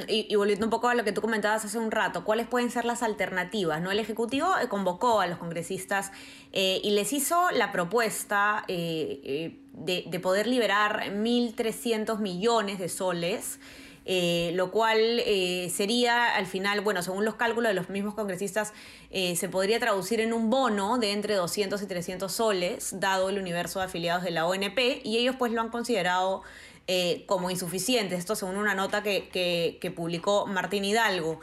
Y, 0.08 0.36
volviendo 0.36 0.68
un 0.68 0.70
poco 0.70 0.88
a 0.88 0.94
lo 0.94 1.04
que 1.04 1.12
tú 1.12 1.22
comentabas 1.22 1.66
hace 1.66 1.80
un 1.80 1.90
rato, 1.90 2.24
¿cuáles 2.24 2.48
pueden 2.48 2.70
ser 2.70 2.86
las 2.86 3.02
alternativas? 3.02 3.82
¿no? 3.82 3.92
El 3.92 4.00
Ejecutivo 4.00 4.48
eh, 4.62 4.68
convocó 4.68 5.20
a 5.20 5.28
los 5.28 5.40
congresistas 5.40 6.12
eh, 6.52 6.80
y 6.84 6.92
les 6.92 7.12
hizo 7.12 7.50
la 7.52 7.72
propuesta 7.72 8.64
eh, 8.68 9.60
de, 9.74 10.04
de, 10.08 10.20
poder 10.20 10.46
liberar 10.46 11.12
1.300 11.12 12.20
millones 12.20 12.80
de 12.80 12.90
soles 12.90 13.60
lo 14.54 14.70
cual 14.70 15.20
sería 15.72 16.36
al 16.36 16.46
final, 16.46 16.82
bueno, 16.82 17.02
según 17.02 17.26
los 17.26 17.34
cálculos 17.38 17.72
de 17.72 17.74
los 17.74 17.90
mismos 17.90 18.14
congresistas, 18.14 18.72
se 19.12 19.50
podría 19.50 19.80
traducir 19.80 20.20
en 20.20 20.32
un 20.32 20.52
bono 20.52 21.00
de 21.00 21.12
entre 21.12 21.34
200 21.34 21.82
y 21.82 21.88
300 21.88 22.32
soles, 22.32 23.00
dado 23.00 23.30
el 23.30 23.40
universo 23.40 23.80
de 23.80 23.86
afiliados 23.86 24.24
de 24.24 24.30
la 24.30 24.46
ONP, 24.46 25.02
y 25.04 25.18
ellos 25.18 25.36
pues 25.40 25.52
lo 25.52 25.62
han 25.62 25.70
considerado 25.70 26.44
como 27.26 27.50
insuficiente, 27.50 28.16
esto 28.16 28.36
según 28.36 28.58
una 28.58 28.76
nota 28.76 29.02
que, 29.04 29.94
publicó 29.96 30.46
Martín 30.46 30.86
Hidalgo. 30.86 31.40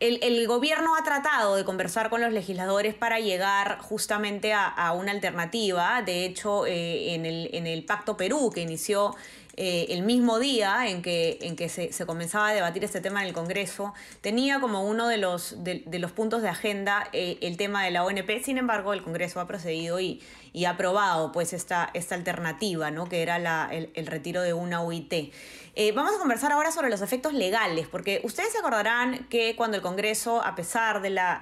El, 0.00 0.46
gobierno 0.46 0.96
ha 0.96 1.04
tratado 1.04 1.56
de 1.56 1.64
conversar 1.64 2.08
con 2.08 2.22
los 2.22 2.32
legisladores 2.32 2.94
para 2.94 3.20
llegar 3.20 3.78
justamente 3.80 4.54
a, 4.54 4.92
una 4.92 5.12
alternativa. 5.12 6.00
De 6.00 6.24
hecho, 6.24 6.66
en, 6.66 7.26
el, 7.26 7.50
en, 7.52 7.66
el, 7.66 7.84
Pacto 7.84 8.16
Perú, 8.16 8.50
que 8.54 8.62
inició 8.62 9.14
eh, 9.56 9.86
el 9.90 10.02
mismo 10.02 10.38
día 10.38 10.88
en 10.88 11.02
que, 11.02 11.38
en 11.42 11.56
que 11.56 11.68
se, 11.68 11.90
comenzaba 12.06 12.48
a 12.48 12.52
debatir 12.52 12.84
este 12.84 13.00
tema 13.00 13.22
en 13.22 13.28
el 13.28 13.34
Congreso, 13.34 13.92
tenía 14.20 14.60
como 14.60 14.84
uno 14.84 15.08
de 15.08 15.18
los, 15.18 15.62
de, 15.64 15.84
los 15.98 16.12
puntos 16.12 16.42
de 16.42 16.48
agenda 16.48 17.08
eh, 17.12 17.38
el 17.42 17.56
tema 17.56 17.84
de 17.84 17.90
la 17.90 18.04
ONP. 18.04 18.42
Sin 18.42 18.58
embargo, 18.58 18.92
el 18.92 19.02
Congreso 19.02 19.40
ha 19.40 19.46
procedido 19.46 20.00
y, 20.00 20.22
y 20.52 20.64
ha 20.64 20.70
aprobado 20.70 21.32
pues, 21.32 21.52
esta, 21.52 21.90
esta 21.94 22.14
alternativa, 22.14 22.90
¿no? 22.90 23.08
que 23.08 23.22
era 23.22 23.38
la, 23.38 23.68
el, 23.72 24.06
retiro 24.06 24.42
de 24.42 24.52
una 24.52 24.82
UIT. 24.82 25.12
Eh, 25.76 25.92
vamos 25.92 26.14
a 26.14 26.18
conversar 26.18 26.52
ahora 26.52 26.72
sobre 26.72 26.90
los 26.90 27.00
efectos 27.02 27.32
legales, 27.32 27.86
porque 27.88 28.20
ustedes 28.24 28.52
se 28.52 28.58
acordarán 28.58 29.26
que 29.28 29.56
cuando 29.56 29.76
el 29.76 29.82
Congreso, 29.82 30.42
a 30.44 30.54
pesar 30.54 31.02
de 31.02 31.10
la 31.10 31.40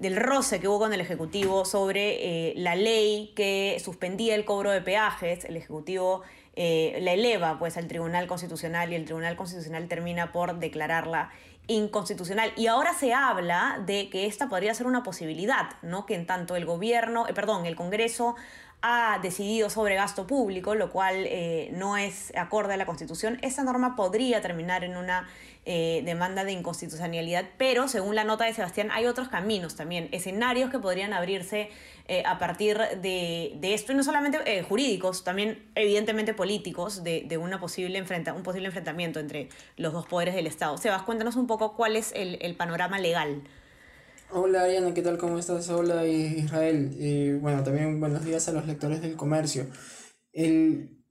del 0.00 0.16
roce 0.16 0.58
que 0.58 0.66
hubo 0.66 0.80
con 0.80 0.92
el 0.92 1.00
Ejecutivo 1.00 1.64
sobre 1.64 2.52
la 2.56 2.74
ley 2.74 3.32
que 3.36 3.80
suspendía 3.84 4.34
el 4.34 4.44
cobro 4.44 4.72
de 4.72 4.80
peajes, 4.80 5.44
el 5.44 5.56
Ejecutivo 5.56 6.22
eh, 6.56 6.98
la 7.00 7.12
eleva 7.12 7.58
pues 7.58 7.76
al 7.76 7.86
Tribunal 7.86 8.26
Constitucional 8.26 8.92
y 8.92 8.96
el 8.96 9.04
Tribunal 9.04 9.36
Constitucional 9.36 9.86
termina 9.88 10.32
por 10.32 10.58
declararla 10.58 11.30
inconstitucional. 11.68 12.52
Y 12.56 12.66
ahora 12.66 12.92
se 12.92 13.14
habla 13.14 13.80
de 13.86 14.10
que 14.10 14.26
esta 14.26 14.48
podría 14.48 14.74
ser 14.74 14.86
una 14.86 15.02
posibilidad, 15.04 15.70
¿no? 15.82 16.06
Que 16.06 16.16
en 16.16 16.26
tanto 16.26 16.56
el 16.56 16.66
gobierno, 16.66 17.28
eh, 17.28 17.34
perdón, 17.34 17.66
el 17.66 17.76
Congreso 17.76 18.34
ha 18.82 19.18
decidido 19.22 19.68
sobre 19.68 19.94
gasto 19.94 20.26
público, 20.26 20.74
lo 20.74 20.90
cual 20.90 21.14
eh, 21.26 21.70
no 21.72 21.96
es 21.96 22.32
acorde 22.34 22.74
a 22.74 22.76
la 22.76 22.86
Constitución, 22.86 23.38
esa 23.42 23.62
norma 23.62 23.94
podría 23.94 24.40
terminar 24.40 24.84
en 24.84 24.96
una 24.96 25.28
eh, 25.66 26.02
demanda 26.06 26.44
de 26.44 26.52
inconstitucionalidad, 26.52 27.44
pero 27.58 27.88
según 27.88 28.14
la 28.14 28.24
nota 28.24 28.46
de 28.46 28.54
Sebastián 28.54 28.88
hay 28.90 29.06
otros 29.06 29.28
caminos 29.28 29.76
también, 29.76 30.08
escenarios 30.12 30.70
que 30.70 30.78
podrían 30.78 31.12
abrirse 31.12 31.68
eh, 32.08 32.22
a 32.24 32.38
partir 32.38 32.78
de, 32.78 33.58
esto, 33.62 33.92
y 33.92 33.94
no 33.94 34.02
solamente 34.02 34.62
jurídicos, 34.62 35.24
también 35.24 35.62
evidentemente 35.74 36.32
políticos, 36.32 37.04
de, 37.04 37.38
una 37.38 37.60
posible 37.60 37.98
enfrenta, 37.98 38.32
un 38.32 38.42
posible 38.42 38.68
enfrentamiento 38.68 39.20
entre 39.20 39.50
los 39.76 39.92
dos 39.92 40.06
poderes 40.06 40.34
del 40.34 40.46
Estado. 40.46 40.78
Sebas, 40.78 41.02
cuéntanos 41.02 41.36
un 41.36 41.46
poco 41.46 41.76
cuál 41.76 41.96
es 41.96 42.12
el 42.14 42.56
panorama 42.56 42.98
legal. 42.98 43.42
Hola 44.32 44.62
Ariana, 44.62 44.94
¿qué 44.94 45.02
tal? 45.02 45.18
¿Cómo 45.18 45.40
estás? 45.40 45.68
Hola 45.70 46.06
Israel. 46.06 46.92
Y 47.00 47.32
bueno, 47.32 47.64
también 47.64 47.98
buenos 47.98 48.24
días 48.24 48.48
a 48.48 48.52
los 48.52 48.64
lectores 48.64 49.02
del 49.02 49.16
comercio. 49.16 49.66
El, 50.32 51.04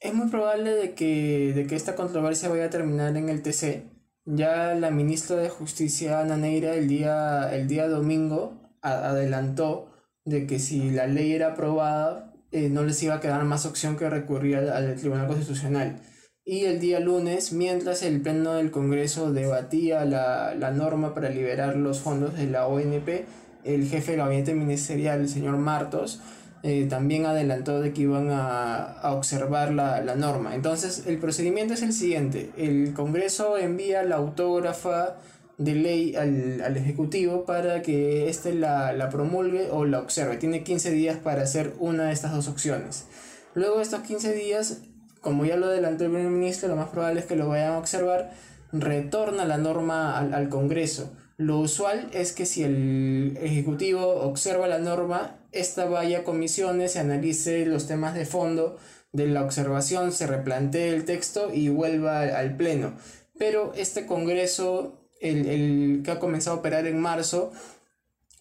es 0.00 0.14
muy 0.14 0.30
probable 0.30 0.70
de 0.70 0.94
que, 0.94 1.52
de 1.54 1.66
que 1.66 1.76
esta 1.76 1.94
controversia 1.94 2.48
vaya 2.48 2.66
a 2.66 2.70
terminar 2.70 3.14
en 3.18 3.28
el 3.28 3.42
TC. 3.42 3.84
Ya 4.24 4.74
la 4.74 4.90
ministra 4.90 5.36
de 5.36 5.50
Justicia, 5.50 6.20
Ana 6.20 6.38
Neira, 6.38 6.74
el 6.74 6.88
día, 6.88 7.54
el 7.54 7.68
día 7.68 7.86
domingo 7.86 8.54
adelantó 8.80 9.90
de 10.24 10.46
que 10.46 10.58
si 10.58 10.90
la 10.90 11.06
ley 11.06 11.32
era 11.34 11.48
aprobada, 11.48 12.32
eh, 12.50 12.70
no 12.70 12.82
les 12.82 13.02
iba 13.02 13.14
a 13.16 13.20
quedar 13.20 13.44
más 13.44 13.66
opción 13.66 13.98
que 13.98 14.08
recurrir 14.08 14.56
al 14.56 14.96
Tribunal 14.96 15.26
Constitucional 15.26 16.00
y 16.46 16.64
el 16.66 16.78
día 16.78 17.00
lunes, 17.00 17.52
mientras 17.52 18.02
el 18.02 18.20
Pleno 18.20 18.54
del 18.54 18.70
Congreso 18.70 19.32
debatía 19.32 20.04
la, 20.04 20.54
la, 20.54 20.70
norma 20.70 21.14
para 21.14 21.30
liberar 21.30 21.76
los 21.76 22.00
fondos 22.00 22.34
de 22.36 22.46
la 22.46 22.66
ONP, 22.66 23.24
el 23.64 23.88
jefe 23.88 24.12
del 24.12 24.20
gabinete 24.20 24.54
ministerial, 24.54 25.20
el 25.20 25.28
señor 25.30 25.56
Martos, 25.56 26.20
eh, 26.62 26.86
también 26.88 27.24
adelantó 27.24 27.80
de 27.80 27.94
que 27.94 28.02
iban 28.02 28.30
a, 28.30 28.82
a 28.82 29.14
observar 29.14 29.72
la, 29.72 30.02
la, 30.02 30.16
norma. 30.16 30.54
Entonces, 30.54 31.04
el 31.06 31.18
procedimiento 31.18 31.74
es 31.74 31.82
el 31.82 31.94
siguiente. 31.94 32.50
El 32.58 32.92
Congreso 32.92 33.56
envía 33.56 34.02
la 34.02 34.16
autógrafa 34.16 35.16
de 35.56 35.74
ley 35.74 36.14
al, 36.16 36.60
al 36.60 36.76
Ejecutivo 36.76 37.44
para 37.44 37.80
que 37.80 38.28
éste 38.28 38.54
la, 38.54 38.92
la 38.92 39.08
promulgue 39.08 39.68
o 39.70 39.86
la 39.86 40.00
observe. 40.00 40.36
Tiene 40.36 40.62
15 40.62 40.90
días 40.90 41.16
para 41.16 41.42
hacer 41.42 41.72
una 41.78 42.04
de 42.06 42.12
estas 42.12 42.32
dos 42.32 42.48
opciones. 42.48 43.06
Luego 43.54 43.76
de 43.76 43.82
estos 43.82 44.00
15 44.00 44.32
días, 44.34 44.80
como 45.24 45.46
ya 45.46 45.56
lo 45.56 45.66
adelantó 45.66 46.04
el 46.04 46.12
primer 46.12 46.30
ministro, 46.30 46.68
lo 46.68 46.76
más 46.76 46.90
probable 46.90 47.20
es 47.20 47.26
que 47.26 47.34
lo 47.34 47.48
vayan 47.48 47.72
a 47.72 47.78
observar, 47.78 48.30
retorna 48.72 49.46
la 49.46 49.56
norma 49.56 50.18
al, 50.18 50.48
Congreso. 50.50 51.10
Lo 51.38 51.58
usual 51.58 52.10
es 52.12 52.32
que 52.32 52.44
si 52.44 52.62
el 52.62 53.38
Ejecutivo 53.40 54.06
observa 54.20 54.68
la 54.68 54.78
norma, 54.78 55.38
esta 55.50 55.86
vaya 55.86 56.18
a 56.18 56.24
comisiones, 56.24 56.92
se 56.92 57.00
analice 57.00 57.64
los 57.64 57.86
temas 57.86 58.14
de 58.14 58.26
fondo 58.26 58.76
de 59.12 59.26
la 59.26 59.42
observación, 59.42 60.12
se 60.12 60.26
replantee 60.26 60.94
el 60.94 61.06
texto 61.06 61.52
y 61.52 61.70
vuelva 61.70 62.20
al, 62.20 62.56
Pleno. 62.56 62.92
Pero 63.38 63.72
este 63.74 64.06
Congreso, 64.06 65.08
el, 65.20 65.46
el 65.46 66.02
que 66.04 66.10
ha 66.10 66.20
comenzado 66.20 66.56
a 66.56 66.60
operar 66.60 66.86
en 66.86 67.00
marzo, 67.00 67.50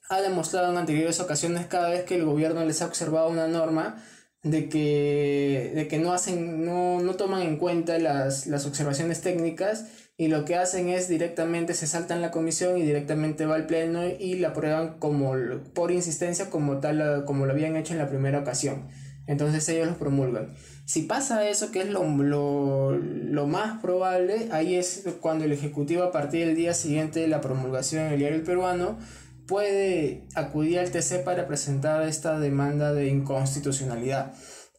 ha 0.09 0.21
demostrado 0.21 0.69
en 0.71 0.77
anteriores 0.77 1.21
ocasiones 1.21 1.65
cada 1.67 1.89
vez 1.89 2.03
que 2.03 2.15
el 2.15 2.25
gobierno 2.25 2.65
les 2.65 2.81
ha 2.81 2.87
observado 2.87 3.29
una 3.29 3.47
norma, 3.47 4.03
de 4.43 4.67
que, 4.67 5.71
de 5.73 5.87
que 5.87 5.99
no, 5.99 6.11
hacen, 6.11 6.65
no, 6.65 6.99
no 6.99 7.15
toman 7.15 7.43
en 7.43 7.57
cuenta 7.57 7.97
las, 7.97 8.45
las, 8.45 8.65
observaciones 8.65 9.21
técnicas 9.21 9.85
y 10.17 10.27
lo 10.27 10.43
que 10.43 10.55
hacen 10.55 10.89
es 10.89 11.07
directamente 11.07 11.73
se 11.73 11.87
saltan 11.87 12.21
la 12.21 12.29
comisión 12.29 12.77
y 12.77 12.83
directamente 12.83 13.45
va 13.45 13.55
al 13.55 13.65
pleno 13.65 14.05
y 14.05 14.35
la 14.35 14.49
aprueban 14.49 14.99
como, 14.99 15.33
por 15.73 15.91
insistencia 15.91 16.49
como 16.49 16.79
tal 16.79 17.23
como 17.25 17.45
lo 17.45 17.53
habían 17.53 17.77
hecho 17.77 17.93
en 17.93 17.99
la 17.99 18.09
primera 18.09 18.39
ocasión. 18.39 18.89
Entonces 19.25 19.67
ellos 19.69 19.87
los 19.87 19.95
promulgan. 19.95 20.53
Si 20.85 21.03
pasa 21.03 21.47
eso, 21.47 21.71
que 21.71 21.79
es 21.79 21.89
lo, 21.89 22.03
lo, 22.03 22.91
lo 22.91 23.47
más 23.47 23.79
probable, 23.81 24.49
ahí 24.51 24.75
es 24.75 25.05
cuando 25.21 25.45
el 25.45 25.53
Ejecutivo 25.53 26.03
a 26.03 26.11
partir 26.11 26.45
del 26.45 26.57
día 26.57 26.73
siguiente 26.73 27.21
de 27.21 27.29
la 27.29 27.39
promulgación 27.39 28.07
en 28.07 28.13
el 28.13 28.19
diario 28.19 28.43
Peruano 28.43 28.97
puede 29.47 30.27
acudir 30.35 30.79
al 30.79 30.91
TC 30.91 31.23
para 31.23 31.47
presentar 31.47 32.07
esta 32.07 32.39
demanda 32.39 32.93
de 32.93 33.07
inconstitucionalidad. 33.07 34.33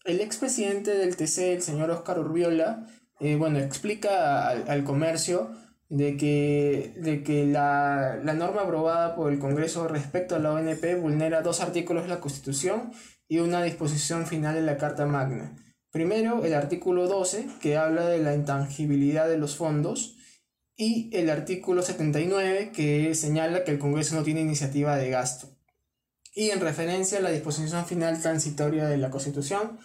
El 0.05 0.21
expresidente 0.21 0.97
del 0.97 1.17
TC, 1.17 1.55
el 1.55 1.63
señor 1.63 1.91
Oscar 1.91 2.19
Urbiola, 2.19 2.87
eh, 3.21 3.37
bueno, 3.37 3.59
explica 3.59 4.49
al, 4.49 4.85
comercio 4.85 5.53
de 5.89 6.17
que, 6.17 6.95
de 6.97 7.23
que 7.23 7.47
la, 7.47 8.21
la, 8.23 8.35
norma 8.35 8.63
aprobada 8.63 9.15
por 9.15 9.33
el 9.33 9.39
Congreso 9.39 9.87
respecto 9.89 10.35
a 10.35 10.41
la 10.41 10.53
ONP 10.53 11.01
vulnera 11.01 11.43
dos 11.43 11.61
artículos 11.61 12.03
de 12.03 12.09
la 12.11 12.21
Constitución 12.21 12.93
y 13.29 13.39
una 13.39 13.63
disposición 13.63 14.27
final 14.27 14.55
de 14.55 14.63
la 14.63 14.77
Carta 14.77 15.07
Magna. 15.07 15.57
Primero, 15.91 16.45
el 16.45 16.55
artículo 16.55 17.07
12, 17.07 17.47
que 17.63 17.77
habla 17.77 18.07
de 18.07 18.19
la 18.19 18.35
intangibilidad 18.35 19.29
de 19.29 19.39
los 19.39 19.57
fondos, 19.57 20.17
y 20.77 21.11
el 21.17 21.31
artículo 21.31 21.83
79 21.83 22.73
que 22.75 23.15
señala 23.15 23.65
que 23.65 23.71
el 23.71 23.79
Congreso 23.79 24.17
no 24.17 24.23
tiene 24.23 24.41
iniciativa 24.41 24.97
de 24.97 25.11
gasto. 25.11 25.49
Y 26.35 26.51
en 26.51 26.61
referencia 26.61 27.19
a 27.19 27.23
la 27.23 27.31
disposición 27.31 27.87
final 27.87 28.21
transitoria 28.21 28.87
de 28.87 28.97
la 28.97 29.11
Constitución, 29.11 29.79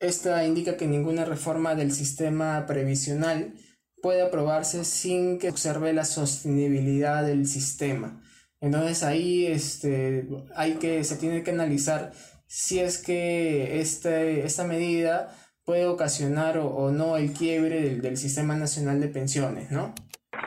esta 0.00 0.44
indica 0.44 0.76
que 0.76 0.86
ninguna 0.86 1.24
reforma 1.24 1.74
del 1.74 1.92
sistema 1.92 2.66
previsional 2.66 3.54
puede 4.02 4.20
aprobarse 4.20 4.84
sin 4.84 5.38
que 5.38 5.48
observe 5.48 5.94
la 5.94 6.04
sostenibilidad 6.04 7.24
del 7.24 7.46
sistema. 7.46 8.22
Entonces 8.60 9.02
ahí 9.02 9.46
este, 9.46 10.28
hay 10.54 10.74
que, 10.74 11.04
se 11.04 11.16
tiene 11.16 11.42
que 11.42 11.52
analizar 11.52 12.12
si 12.46 12.80
es 12.80 12.98
que 12.98 13.80
este, 13.80 14.44
esta 14.44 14.64
medida 14.64 15.34
puede 15.64 15.86
ocasionar 15.86 16.58
o, 16.58 16.90
no 16.90 17.16
el 17.16 17.32
quiebre 17.32 17.80
del, 17.80 18.02
del, 18.02 18.18
Sistema 18.18 18.54
Nacional 18.56 19.00
de 19.00 19.08
Pensiones, 19.08 19.70
¿no? 19.70 19.94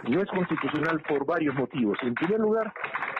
No 0.07 0.21
es 0.21 0.29
constitucional 0.29 1.01
por 1.01 1.25
varios 1.25 1.55
motivos. 1.55 1.97
En 2.01 2.13
primer 2.13 2.39
lugar, 2.39 2.73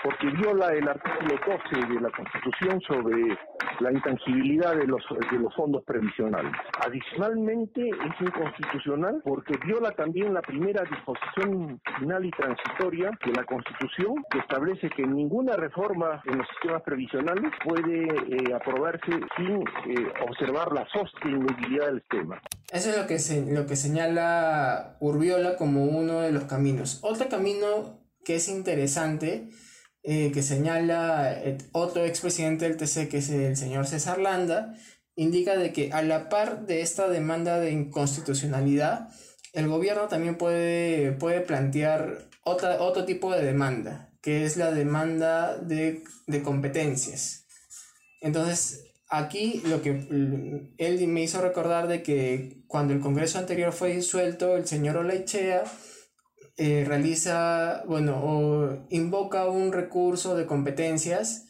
porque 0.08 0.30
viola 0.38 0.72
el 0.72 0.88
artículo 0.88 1.36
12 1.46 1.94
de 1.94 2.00
la 2.00 2.10
Constitución 2.12 2.80
sobre 2.88 3.38
la 3.82 3.92
intangibilidad 3.92 4.74
de 4.74 4.88
los, 4.88 5.04
de 5.30 5.38
los 5.38 5.54
fondos 5.54 5.84
previsionales. 5.84 6.54
Adicionalmente, 6.80 7.90
es 7.90 8.22
inconstitucional 8.22 9.22
porque 9.26 9.58
viola 9.66 9.92
también 9.92 10.34
la 10.34 10.42
primera 10.42 10.86
disposición 10.90 11.82
final 12.00 12.26
y 12.26 12.32
transitoria 12.32 13.12
de 13.26 13.34
la 13.34 13.44
Constitución 13.44 14.24
que 14.32 14.40
establece 14.40 14.90
que 14.92 15.06
ninguna 15.06 15.58
reforma 15.58 16.22
en 16.26 16.38
los 16.38 16.48
sistemas 16.52 16.84
previsionales 16.84 17.52
puede 17.66 18.06
eh, 18.06 18.54
aprobarse 18.56 19.12
sin 19.36 19.58
eh, 19.58 20.14
observar 20.26 20.72
la 20.72 20.88
sostenibilidad 20.88 21.88
del 21.88 22.00
sistema. 22.00 22.42
Eso 22.72 22.92
es 22.92 22.98
lo 22.98 23.08
que, 23.08 23.20
se, 23.20 23.54
lo 23.54 23.68
que 23.68 23.76
señala 23.76 24.96
Urbiola 25.02 25.58
como 25.58 25.84
uno 25.84 26.22
de 26.22 26.32
los 26.32 26.46
caminos. 26.46 27.02
Otro 27.04 27.28
camino 27.28 28.00
que 28.24 28.36
es 28.36 28.48
interesante 28.48 29.50
eh, 30.10 30.32
que 30.32 30.42
señala 30.42 31.34
eh, 31.34 31.58
otro 31.74 32.06
expresidente 32.06 32.64
del 32.64 32.78
TC, 32.78 33.10
que 33.10 33.18
es 33.18 33.30
el 33.30 33.58
señor 33.58 33.88
César 33.88 34.20
Landa, 34.20 34.74
indica 35.18 35.58
de 35.58 35.74
que 35.74 35.92
a 35.92 36.02
la 36.02 36.30
par 36.30 36.66
de 36.66 36.80
esta 36.80 37.10
demanda 37.10 37.60
de 37.60 37.72
inconstitucionalidad, 37.72 39.10
el 39.52 39.68
gobierno 39.68 40.08
también 40.08 40.38
puede, 40.38 41.12
puede 41.12 41.42
plantear 41.42 42.20
otra, 42.46 42.82
otro 42.82 43.04
tipo 43.04 43.34
de 43.34 43.44
demanda, 43.44 44.14
que 44.22 44.46
es 44.46 44.56
la 44.56 44.72
demanda 44.72 45.58
de, 45.58 46.06
de 46.26 46.42
competencias. 46.42 47.46
Entonces, 48.22 48.86
aquí 49.10 49.62
lo 49.66 49.82
que 49.82 50.72
él 50.78 51.08
me 51.10 51.22
hizo 51.22 51.42
recordar 51.42 51.90
de 51.90 52.02
que 52.02 52.64
cuando 52.68 52.94
el 52.94 53.02
Congreso 53.02 53.40
anterior 53.40 53.74
fue 53.74 53.94
disuelto, 53.94 54.56
el 54.56 54.68
señor 54.68 54.96
Olaichea 54.96 55.66
eh, 56.58 56.84
realiza, 56.86 57.84
bueno, 57.88 58.20
o 58.24 58.88
invoca 58.90 59.48
un 59.48 59.72
recurso 59.72 60.36
de 60.36 60.46
competencias 60.46 61.48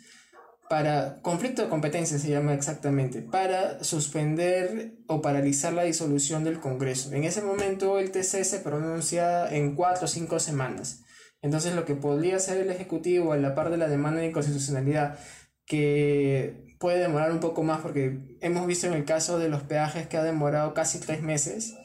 para 0.70 1.22
conflicto 1.22 1.62
de 1.62 1.70
competencia 1.70 2.20
se 2.20 2.30
llama 2.30 2.54
exactamente, 2.54 3.22
para 3.22 3.84
suspender 3.84 4.98
o 5.08 5.22
paralizar 5.22 5.74
la 5.74 5.84
disolución 5.84 6.44
del 6.44 6.60
Congreso. 6.60 7.14
En 7.14 7.24
ese 7.24 7.42
momento 7.42 8.00
el 8.00 8.12
TC 8.12 8.44
se 8.44 8.60
pronuncia 8.60 9.48
en 9.50 9.76
cuatro 9.76 10.06
o 10.06 10.08
cinco 10.08 10.40
semanas. 10.40 11.04
Entonces 11.42 11.74
lo 11.74 11.86
que 11.86 11.96
podría 11.96 12.36
hacer 12.36 12.58
el 12.58 12.70
Ejecutivo 12.70 13.32
a 13.32 13.38
la 13.38 13.56
par 13.56 13.70
de 13.70 13.78
la 13.78 13.88
demanda 13.88 14.20
de 14.20 14.28
inconstitucionalidad, 14.28 15.18
que 15.66 16.76
puede 16.80 17.00
demorar 17.00 17.32
un 17.32 17.40
poco 17.40 17.64
más 17.64 17.82
porque 17.82 18.38
hemos 18.42 18.68
visto 18.68 18.88
en 18.88 18.94
el 18.94 19.06
caso 19.06 19.40
de 19.40 19.50
los 19.50 19.64
peajes 19.64 20.08
que 20.08 20.18
ha 20.18 20.24
demorado 20.24 20.74
casi 20.74 21.00
tres 21.00 21.22
meses, 21.22 21.76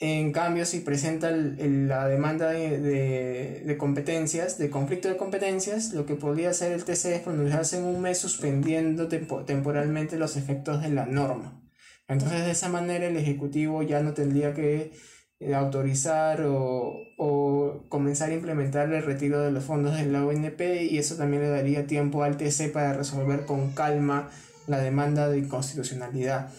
en 0.00 0.32
cambio, 0.32 0.66
si 0.66 0.80
presenta 0.80 1.30
la 1.30 2.08
demanda 2.08 2.50
de, 2.50 3.76
competencias, 3.78 4.58
de 4.58 4.68
conflicto 4.68 5.08
de 5.08 5.16
competencias, 5.16 5.92
lo 5.92 6.04
que 6.04 6.14
podría 6.14 6.50
hacer 6.50 6.72
el 6.72 6.84
TC 6.84 7.06
es 7.06 7.20
pronunciarse 7.20 7.78
en 7.78 7.84
un 7.84 8.00
mes 8.00 8.18
suspendiendo 8.18 9.08
temporalmente 9.08 10.18
los 10.18 10.36
efectos 10.36 10.82
de 10.82 10.90
la 10.90 11.06
norma. 11.06 11.62
Entonces, 12.08 12.44
de 12.44 12.50
esa 12.50 12.68
manera, 12.68 13.06
el 13.06 13.16
Ejecutivo 13.16 13.82
ya 13.82 14.00
no 14.02 14.14
tendría 14.14 14.52
que 14.52 14.92
eh, 15.40 15.54
autorizar 15.54 16.42
o, 16.42 16.92
o, 17.16 17.84
comenzar 17.88 18.30
a 18.30 18.34
implementar 18.34 18.92
el 18.92 19.02
retiro 19.02 19.40
de 19.40 19.52
los 19.52 19.64
fondos 19.64 19.96
de 19.96 20.06
la 20.06 20.26
ONP 20.26 20.60
y 20.90 20.98
eso 20.98 21.16
también 21.16 21.42
le 21.42 21.48
daría 21.48 21.86
tiempo 21.86 22.24
al 22.24 22.36
TC 22.36 22.72
para 22.72 22.92
resolver 22.92 23.46
con 23.46 23.72
calma 23.72 24.30
la 24.66 24.78
demanda 24.80 25.28
de 25.28 25.38
inconstitucionalidad. 25.38 26.50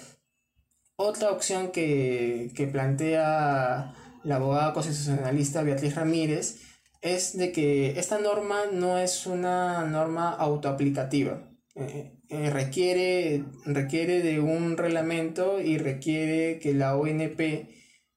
Otra 0.98 1.32
opción 1.32 1.72
que, 1.72 2.70
plantea 2.72 3.94
la 4.24 4.36
abogada 4.38 4.74
constitucionalista 4.74 5.62
Beatriz 5.62 5.96
Ramírez 5.96 6.62
es 7.02 7.38
de 7.38 7.52
que 7.52 8.00
esta 8.00 8.18
norma 8.18 8.62
no 8.72 8.98
es 8.98 9.28
una 9.28 9.86
norma 9.86 10.30
autoaplicativa. 10.30 11.52
Eh, 11.76 12.14
eh, 12.30 12.50
requiere, 12.50 13.44
requiere 13.66 14.22
de 14.22 14.40
un 14.40 14.78
reglamento 14.78 15.60
y 15.60 15.78
requiere 15.78 16.60
que 16.60 16.74
la 16.74 16.96
ONP 16.96 17.42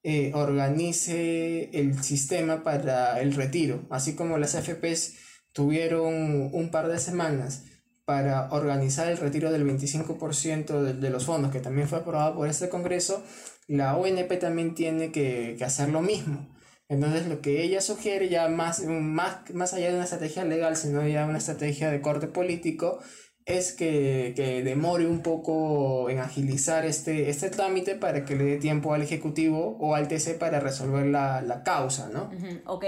eh, 0.04 0.30
organice 0.34 1.70
el 1.72 2.00
sistema 2.04 2.62
para 2.62 3.20
el 3.20 3.34
retiro, 3.34 3.86
así 3.90 4.14
como 4.14 4.38
las 4.38 4.54
AFPs 4.54 5.16
tuvieron 5.52 6.50
un 6.54 6.70
par 6.70 6.86
de 6.86 7.00
semanas 7.00 7.64
para 8.08 8.48
organizar 8.52 9.10
el 9.10 9.18
retiro 9.18 9.52
del 9.52 9.66
25% 9.66 10.80
de, 10.80 10.94
de, 10.94 11.10
los 11.10 11.26
fondos, 11.26 11.52
que 11.52 11.60
también 11.60 11.88
fue 11.88 11.98
aprobado 11.98 12.36
por 12.36 12.48
este 12.48 12.70
Congreso, 12.70 13.22
la 13.66 13.98
ONP 13.98 14.38
también 14.38 14.74
tiene 14.74 15.12
que, 15.12 15.56
que, 15.58 15.64
hacer 15.66 15.90
lo 15.90 16.00
mismo. 16.00 16.48
Entonces 16.88 17.26
lo 17.26 17.42
que 17.42 17.62
ella 17.62 17.82
sugiere 17.82 18.30
ya 18.30 18.48
más, 18.48 18.82
más, 18.84 19.50
más 19.52 19.74
allá 19.74 19.88
de 19.88 19.96
una 19.96 20.04
estrategia 20.04 20.46
legal, 20.46 20.74
sino 20.78 21.06
ya 21.06 21.26
una 21.26 21.36
estrategia 21.36 21.90
de 21.90 22.00
corte 22.00 22.28
político, 22.28 22.98
es 23.44 23.74
que, 23.74 24.32
que, 24.34 24.62
demore 24.62 25.06
un 25.06 25.20
poco 25.20 26.08
en 26.08 26.20
agilizar 26.20 26.86
este, 26.86 27.28
este 27.28 27.50
trámite 27.50 27.94
para 27.94 28.24
que 28.24 28.36
le 28.36 28.44
dé 28.44 28.56
tiempo 28.56 28.94
al 28.94 29.02
Ejecutivo 29.02 29.76
o 29.80 29.94
al 29.94 30.08
TC 30.08 30.38
para 30.38 30.60
resolver 30.60 31.04
la, 31.04 31.42
la 31.42 31.62
causa, 31.62 32.08
¿no? 32.08 32.30
Ok. 32.64 32.86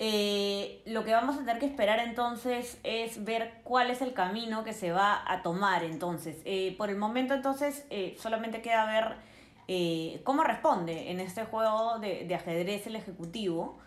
Eh, 0.00 0.80
lo 0.86 1.04
que 1.04 1.12
vamos 1.12 1.34
a 1.34 1.40
tener 1.40 1.58
que 1.58 1.66
esperar 1.66 1.98
entonces 1.98 2.78
es 2.84 3.24
ver 3.24 3.54
cuál 3.64 3.90
es 3.90 4.00
el 4.00 4.12
camino 4.12 4.62
que 4.62 4.72
se 4.72 4.92
va 4.92 5.22
a 5.26 5.42
tomar 5.42 5.82
entonces. 5.82 6.36
Eh, 6.44 6.74
por 6.78 6.88
el 6.88 6.96
momento 6.96 7.34
entonces 7.34 7.84
eh, 7.90 8.16
solamente 8.18 8.62
queda 8.62 8.86
ver 8.86 9.28
cómo 10.24 10.44
responde 10.44 11.10
en 11.10 11.20
este 11.20 11.44
juego 11.44 11.98
de, 11.98 12.34
ajedrez 12.34 12.86
el 12.86 12.96
Ejecutivo. 12.96 13.78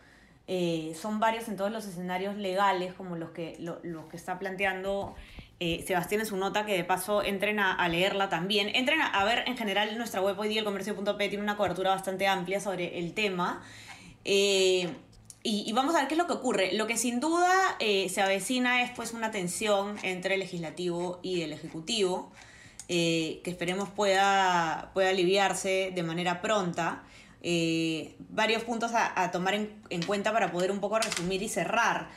son 0.94 1.20
varios 1.20 1.48
en 1.48 1.58
todos 1.58 1.72
los 1.72 1.88
escenarios 1.88 2.36
legales 2.36 2.94
como 2.94 3.16
los 3.16 3.32
que, 3.32 3.56
los 3.60 4.06
que 4.06 4.16
está 4.16 4.38
planteando 4.38 5.16
Sebastián 5.60 6.22
en 6.22 6.28
su 6.28 6.38
nota, 6.38 6.68
que 6.68 6.78
de 6.78 6.84
paso 6.84 7.24
entren 7.24 7.60
a, 7.60 7.88
leerla 7.90 8.30
también. 8.30 8.70
Entren 8.76 9.02
a, 9.02 9.24
ver 9.24 9.44
en 9.48 9.58
general 9.58 9.98
nuestra 9.98 10.22
web 10.22 10.38
hoy 10.40 10.50
día, 10.50 10.60
el 10.60 10.66
comercio.p, 10.66 11.30
tiene 11.30 11.44
una 11.44 11.58
cobertura 11.58 11.90
bastante 11.90 12.28
amplia 12.28 12.60
sobre 12.60 13.00
el 13.00 13.16
tema. 13.16 13.64
Y, 15.44 15.72
vamos 15.74 15.96
a 15.96 16.00
ver 16.00 16.08
qué 16.08 16.14
es 16.14 16.18
lo 16.20 16.28
que 16.28 16.34
ocurre. 16.34 16.74
Lo 16.74 16.86
que 16.86 16.98
sin 16.98 17.20
duda 17.20 17.52
eh, 17.80 18.10
se 18.10 18.22
avecina 18.22 18.84
es 18.84 18.92
pues 18.92 19.14
una 19.14 19.32
tensión 19.32 19.98
entre 20.04 20.36
el 20.36 20.42
legislativo 20.42 21.20
y 21.24 21.42
el 21.42 21.52
ejecutivo, 21.52 22.32
eh, 22.90 23.42
que 23.44 23.50
esperemos 23.50 23.90
pueda, 23.90 24.92
pueda 24.94 25.10
aliviarse 25.10 25.92
de 25.96 26.04
manera 26.04 26.42
pronta. 26.42 27.04
Eh, 27.42 28.16
varios 28.30 28.64
puntos 28.64 28.92
a, 28.94 29.32
tomar 29.32 29.56
en, 29.56 30.04
cuenta 30.06 30.32
para 30.32 30.52
poder 30.52 30.70
un 30.70 30.80
poco 30.80 31.00
resumir 31.00 31.42
y 31.42 31.50
cerrar. 31.50 32.10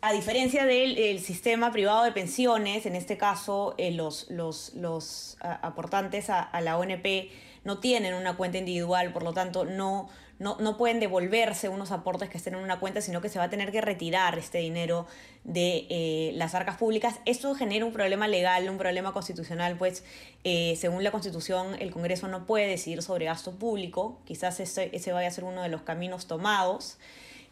a 0.00 0.12
diferencia 0.12 0.66
del 0.66 1.18
sistema 1.18 1.72
privado 1.72 2.04
de 2.04 2.12
pensiones, 2.12 2.86
en 2.86 2.94
este 2.94 3.16
caso 3.16 3.74
los, 3.78 4.30
los, 4.30 4.74
los 4.74 5.36
aportantes 5.40 6.30
a 6.30 6.60
la 6.60 6.78
ONP 6.78 7.32
no 7.64 7.78
tienen 7.78 8.14
una 8.14 8.36
cuenta 8.36 8.58
individual, 8.58 9.12
por 9.12 9.22
lo 9.24 9.32
tanto 9.32 9.64
no 9.64 10.08
no, 10.38 10.76
pueden 10.76 10.98
devolverse 10.98 11.68
unos 11.68 11.92
aportes 11.92 12.28
que 12.28 12.38
estén 12.38 12.54
en 12.54 12.60
una 12.60 12.80
cuenta, 12.80 13.00
sino 13.00 13.20
que 13.20 13.28
se 13.28 13.38
va 13.38 13.44
a 13.44 13.50
tener 13.50 13.70
que 13.70 13.80
retirar 13.80 14.36
este 14.38 14.58
dinero 14.58 15.06
de 15.44 15.86
eh, 15.88 16.32
las 16.34 16.54
arcas 16.54 16.76
públicas. 16.76 17.20
Esto 17.24 17.54
genera 17.54 17.84
un 17.84 17.92
problema 17.92 18.26
legal, 18.26 18.68
un 18.68 18.78
problema 18.78 19.12
constitucional, 19.12 19.76
pues 19.78 20.04
eh, 20.42 20.74
según 20.76 21.04
la 21.04 21.12
Constitución 21.12 21.76
el 21.78 21.92
Congreso 21.92 22.26
no 22.26 22.46
puede 22.46 22.66
decidir 22.66 23.02
sobre 23.02 23.26
gasto 23.26 23.52
público, 23.52 24.20
quizás 24.24 24.58
ese, 24.58 24.90
ese 24.92 25.12
vaya 25.12 25.28
a 25.28 25.30
ser 25.30 25.44
uno 25.44 25.62
de 25.62 25.68
los 25.68 25.82
caminos 25.82 26.26
tomados. 26.26 26.98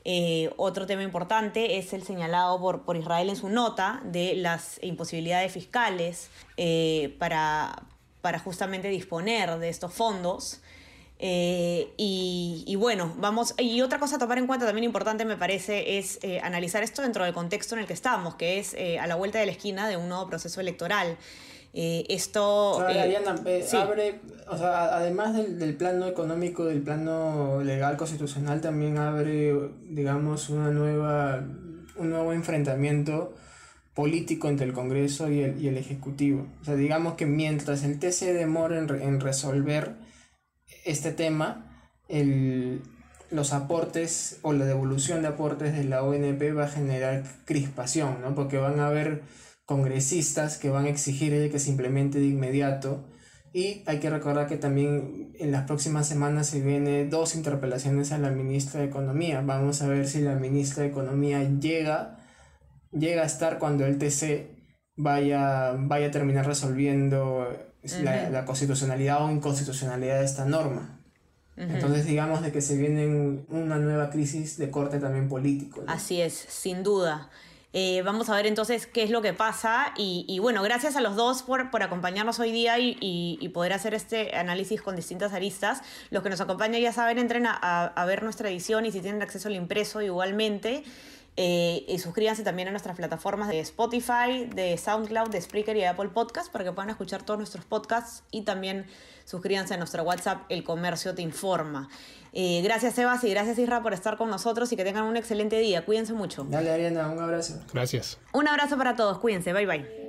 Eh, 0.04 0.50
otro 0.56 0.86
tema 0.86 1.04
importante 1.04 1.78
es 1.78 1.92
el 1.92 2.02
señalado 2.02 2.58
por, 2.60 2.82
por, 2.82 2.96
Israel 2.96 3.28
en 3.28 3.36
su 3.36 3.48
nota 3.48 4.00
de 4.04 4.34
las 4.34 4.82
imposibilidades 4.82 5.52
fiscales 5.52 6.28
para, 7.20 7.84
para 8.20 8.40
justamente 8.40 8.88
disponer 8.88 9.58
de 9.60 9.68
estos 9.68 9.92
fondos. 9.94 10.61
Eh, 11.24 11.94
y, 11.96 12.74
bueno, 12.74 13.14
vamos, 13.16 13.54
y 13.56 13.80
otra 13.80 14.00
cosa 14.00 14.16
a 14.16 14.18
tomar 14.18 14.38
en 14.38 14.48
cuenta 14.48 14.66
también 14.66 14.82
importante 14.82 15.24
me 15.24 15.36
parece 15.36 15.98
es 15.98 16.18
eh, 16.22 16.40
analizar 16.40 16.82
esto 16.82 17.00
dentro 17.00 17.24
del 17.24 17.32
contexto 17.32 17.76
en 17.76 17.82
el 17.82 17.86
que 17.86 17.92
estamos, 17.92 18.34
que 18.34 18.58
es 18.58 18.74
eh, 18.74 18.98
a 18.98 19.06
la 19.06 19.14
vuelta 19.14 19.38
de 19.38 19.46
la 19.46 19.52
esquina 19.52 19.88
de 19.88 19.96
un 19.96 20.08
nuevo 20.08 20.26
proceso 20.26 20.60
electoral. 20.60 21.16
esto... 21.72 22.80
abre, 23.76 24.20
o 24.48 24.58
sea, 24.58 24.96
además 24.96 25.36
del, 25.36 25.60
del, 25.60 25.76
plano 25.76 26.08
económico, 26.08 26.64
del 26.64 26.82
plano 26.82 27.62
legal 27.62 27.96
constitucional, 27.96 28.60
también 28.60 28.98
abre, 28.98 29.54
digamos, 29.84 30.50
una 30.50 30.72
nueva, 30.72 31.40
un 31.94 32.10
nuevo 32.10 32.32
enfrentamiento 32.32 33.32
político 33.94 34.48
entre 34.48 34.66
el 34.66 34.72
Congreso 34.72 35.30
y 35.30 35.42
el, 35.42 35.62
y 35.62 35.68
el 35.68 35.78
Ejecutivo. 35.78 36.48
O 36.62 36.64
sea, 36.64 36.74
digamos 36.74 37.14
que 37.14 37.26
mientras 37.26 37.84
el 37.84 38.00
TC 38.00 38.34
demora 38.34 38.76
en, 38.76 38.90
en 39.00 39.20
resolver 39.20 40.10
este 40.84 41.12
tema, 41.12 41.88
el, 42.08 42.82
los 43.30 43.52
aportes 43.52 44.38
o 44.42 44.52
la 44.52 44.66
devolución 44.66 45.22
de 45.22 45.28
aportes 45.28 45.74
de 45.74 45.84
la 45.84 46.02
ONP 46.02 46.56
va 46.56 46.64
a 46.64 46.68
generar 46.68 47.24
crispación, 47.44 48.20
¿no? 48.20 48.34
Porque 48.34 48.58
van 48.58 48.78
a 48.80 48.88
haber 48.88 49.22
congresistas 49.64 50.58
que 50.58 50.70
van 50.70 50.84
a 50.84 50.90
exigir 50.90 51.50
que 51.50 51.58
se 51.58 51.70
implemente 51.70 52.18
de 52.18 52.26
inmediato. 52.26 53.08
Y 53.54 53.82
hay 53.86 54.00
que 54.00 54.10
recordar 54.10 54.46
que 54.46 54.56
también 54.56 55.32
en 55.38 55.50
las 55.50 55.64
próximas 55.64 56.06
semanas 56.06 56.48
se 56.48 56.60
vienen 56.60 57.10
dos 57.10 57.34
interpelaciones 57.34 58.12
a 58.12 58.18
la 58.18 58.30
ministra 58.30 58.80
de 58.80 58.86
Economía. 58.86 59.42
Vamos 59.44 59.82
a 59.82 59.88
ver 59.88 60.08
si 60.08 60.20
la 60.20 60.34
ministra 60.34 60.82
de 60.82 60.90
Economía 60.90 61.42
llega, 61.42 62.18
llega 62.92 63.22
a 63.22 63.26
estar 63.26 63.58
cuando 63.58 63.84
el 63.84 63.98
TC 63.98 64.62
vaya, 64.96 65.72
vaya 65.78 66.08
a 66.08 66.10
terminar 66.10 66.46
resolviendo 66.46 67.46
la, 68.02 68.44
constitucionalidad 68.44 69.24
o 69.24 69.30
inconstitucionalidad 69.30 70.20
de 70.20 70.24
esta 70.24 70.44
norma. 70.44 70.98
Entonces 71.56 72.06
digamos 72.06 72.42
de 72.42 72.50
que 72.50 72.60
se 72.62 72.76
viene 72.76 73.44
una 73.50 73.76
nueva 73.76 74.10
crisis 74.10 74.56
de 74.56 74.70
corte 74.70 74.98
también 74.98 75.28
político. 75.28 75.82
Así 75.86 76.20
es, 76.20 76.32
sin 76.32 76.82
duda. 76.82 77.28
Eh, 77.74 78.02
vamos 78.02 78.28
a 78.28 78.36
ver 78.36 78.46
entonces 78.46 78.86
qué 78.86 79.02
es 79.02 79.10
lo 79.10 79.22
que 79.22 79.32
pasa 79.32 79.94
y, 79.96 80.38
bueno, 80.40 80.62
gracias 80.62 80.94
a 80.96 81.00
los 81.00 81.16
dos 81.16 81.42
por, 81.42 81.70
por 81.70 81.82
acompañarnos 81.82 82.38
hoy 82.38 82.52
día 82.52 82.78
y, 82.78 83.48
poder 83.54 83.72
hacer 83.72 83.94
este 83.94 84.34
análisis 84.36 84.80
con 84.80 84.96
distintas 84.96 85.32
aristas. 85.32 85.82
Los 86.10 86.22
que 86.22 86.30
nos 86.30 86.40
acompañan 86.40 86.80
ya 86.80 86.92
saben, 86.92 87.18
entren 87.18 87.46
a, 87.46 87.56
a 87.86 88.04
ver 88.06 88.22
nuestra 88.22 88.48
edición 88.50 88.86
y 88.86 88.92
si 88.92 89.00
tienen 89.00 89.22
acceso 89.22 89.48
al 89.48 89.56
impreso 89.56 90.00
igualmente. 90.00 90.84
Eh, 91.36 91.86
y 91.88 91.98
suscríbanse 91.98 92.42
también 92.42 92.68
a 92.68 92.72
nuestras 92.72 92.94
plataformas 92.94 93.48
de 93.48 93.58
Spotify, 93.60 94.46
de 94.54 94.76
SoundCloud, 94.76 95.30
de 95.30 95.40
Spreaker 95.40 95.76
y 95.76 95.80
de 95.80 95.86
Apple 95.86 96.10
Podcasts 96.10 96.50
para 96.50 96.64
que 96.64 96.72
puedan 96.72 96.90
escuchar 96.90 97.22
todos 97.22 97.38
nuestros 97.38 97.64
podcasts 97.64 98.22
y 98.30 98.42
también 98.42 98.86
suscríbanse 99.24 99.72
a 99.72 99.76
nuestro 99.78 100.02
WhatsApp 100.02 100.42
El 100.50 100.62
Comercio 100.62 101.14
Te 101.14 101.22
Informa. 101.22 101.88
Eh, 102.34 102.60
gracias 102.62 102.94
Sebas 102.94 103.24
y 103.24 103.30
gracias 103.30 103.58
Isra 103.58 103.82
por 103.82 103.94
estar 103.94 104.18
con 104.18 104.28
nosotros 104.28 104.70
y 104.72 104.76
que 104.76 104.84
tengan 104.84 105.04
un 105.04 105.16
excelente 105.16 105.58
día. 105.58 105.86
Cuídense 105.86 106.12
mucho. 106.12 106.44
Dale 106.50 106.70
Ariana, 106.70 107.08
un 107.08 107.18
abrazo. 107.18 107.60
Gracias. 107.72 108.18
Un 108.34 108.46
abrazo 108.46 108.76
para 108.76 108.94
todos, 108.94 109.18
cuídense, 109.18 109.54
bye 109.54 109.66
bye. 109.66 110.02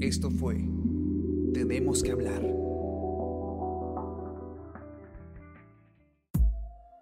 Esto 0.00 0.30
fue 0.30 0.56
Tenemos 1.52 2.02
que 2.02 2.12
hablar. 2.12 2.42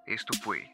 Esto 0.07 0.33
fue 0.43 0.74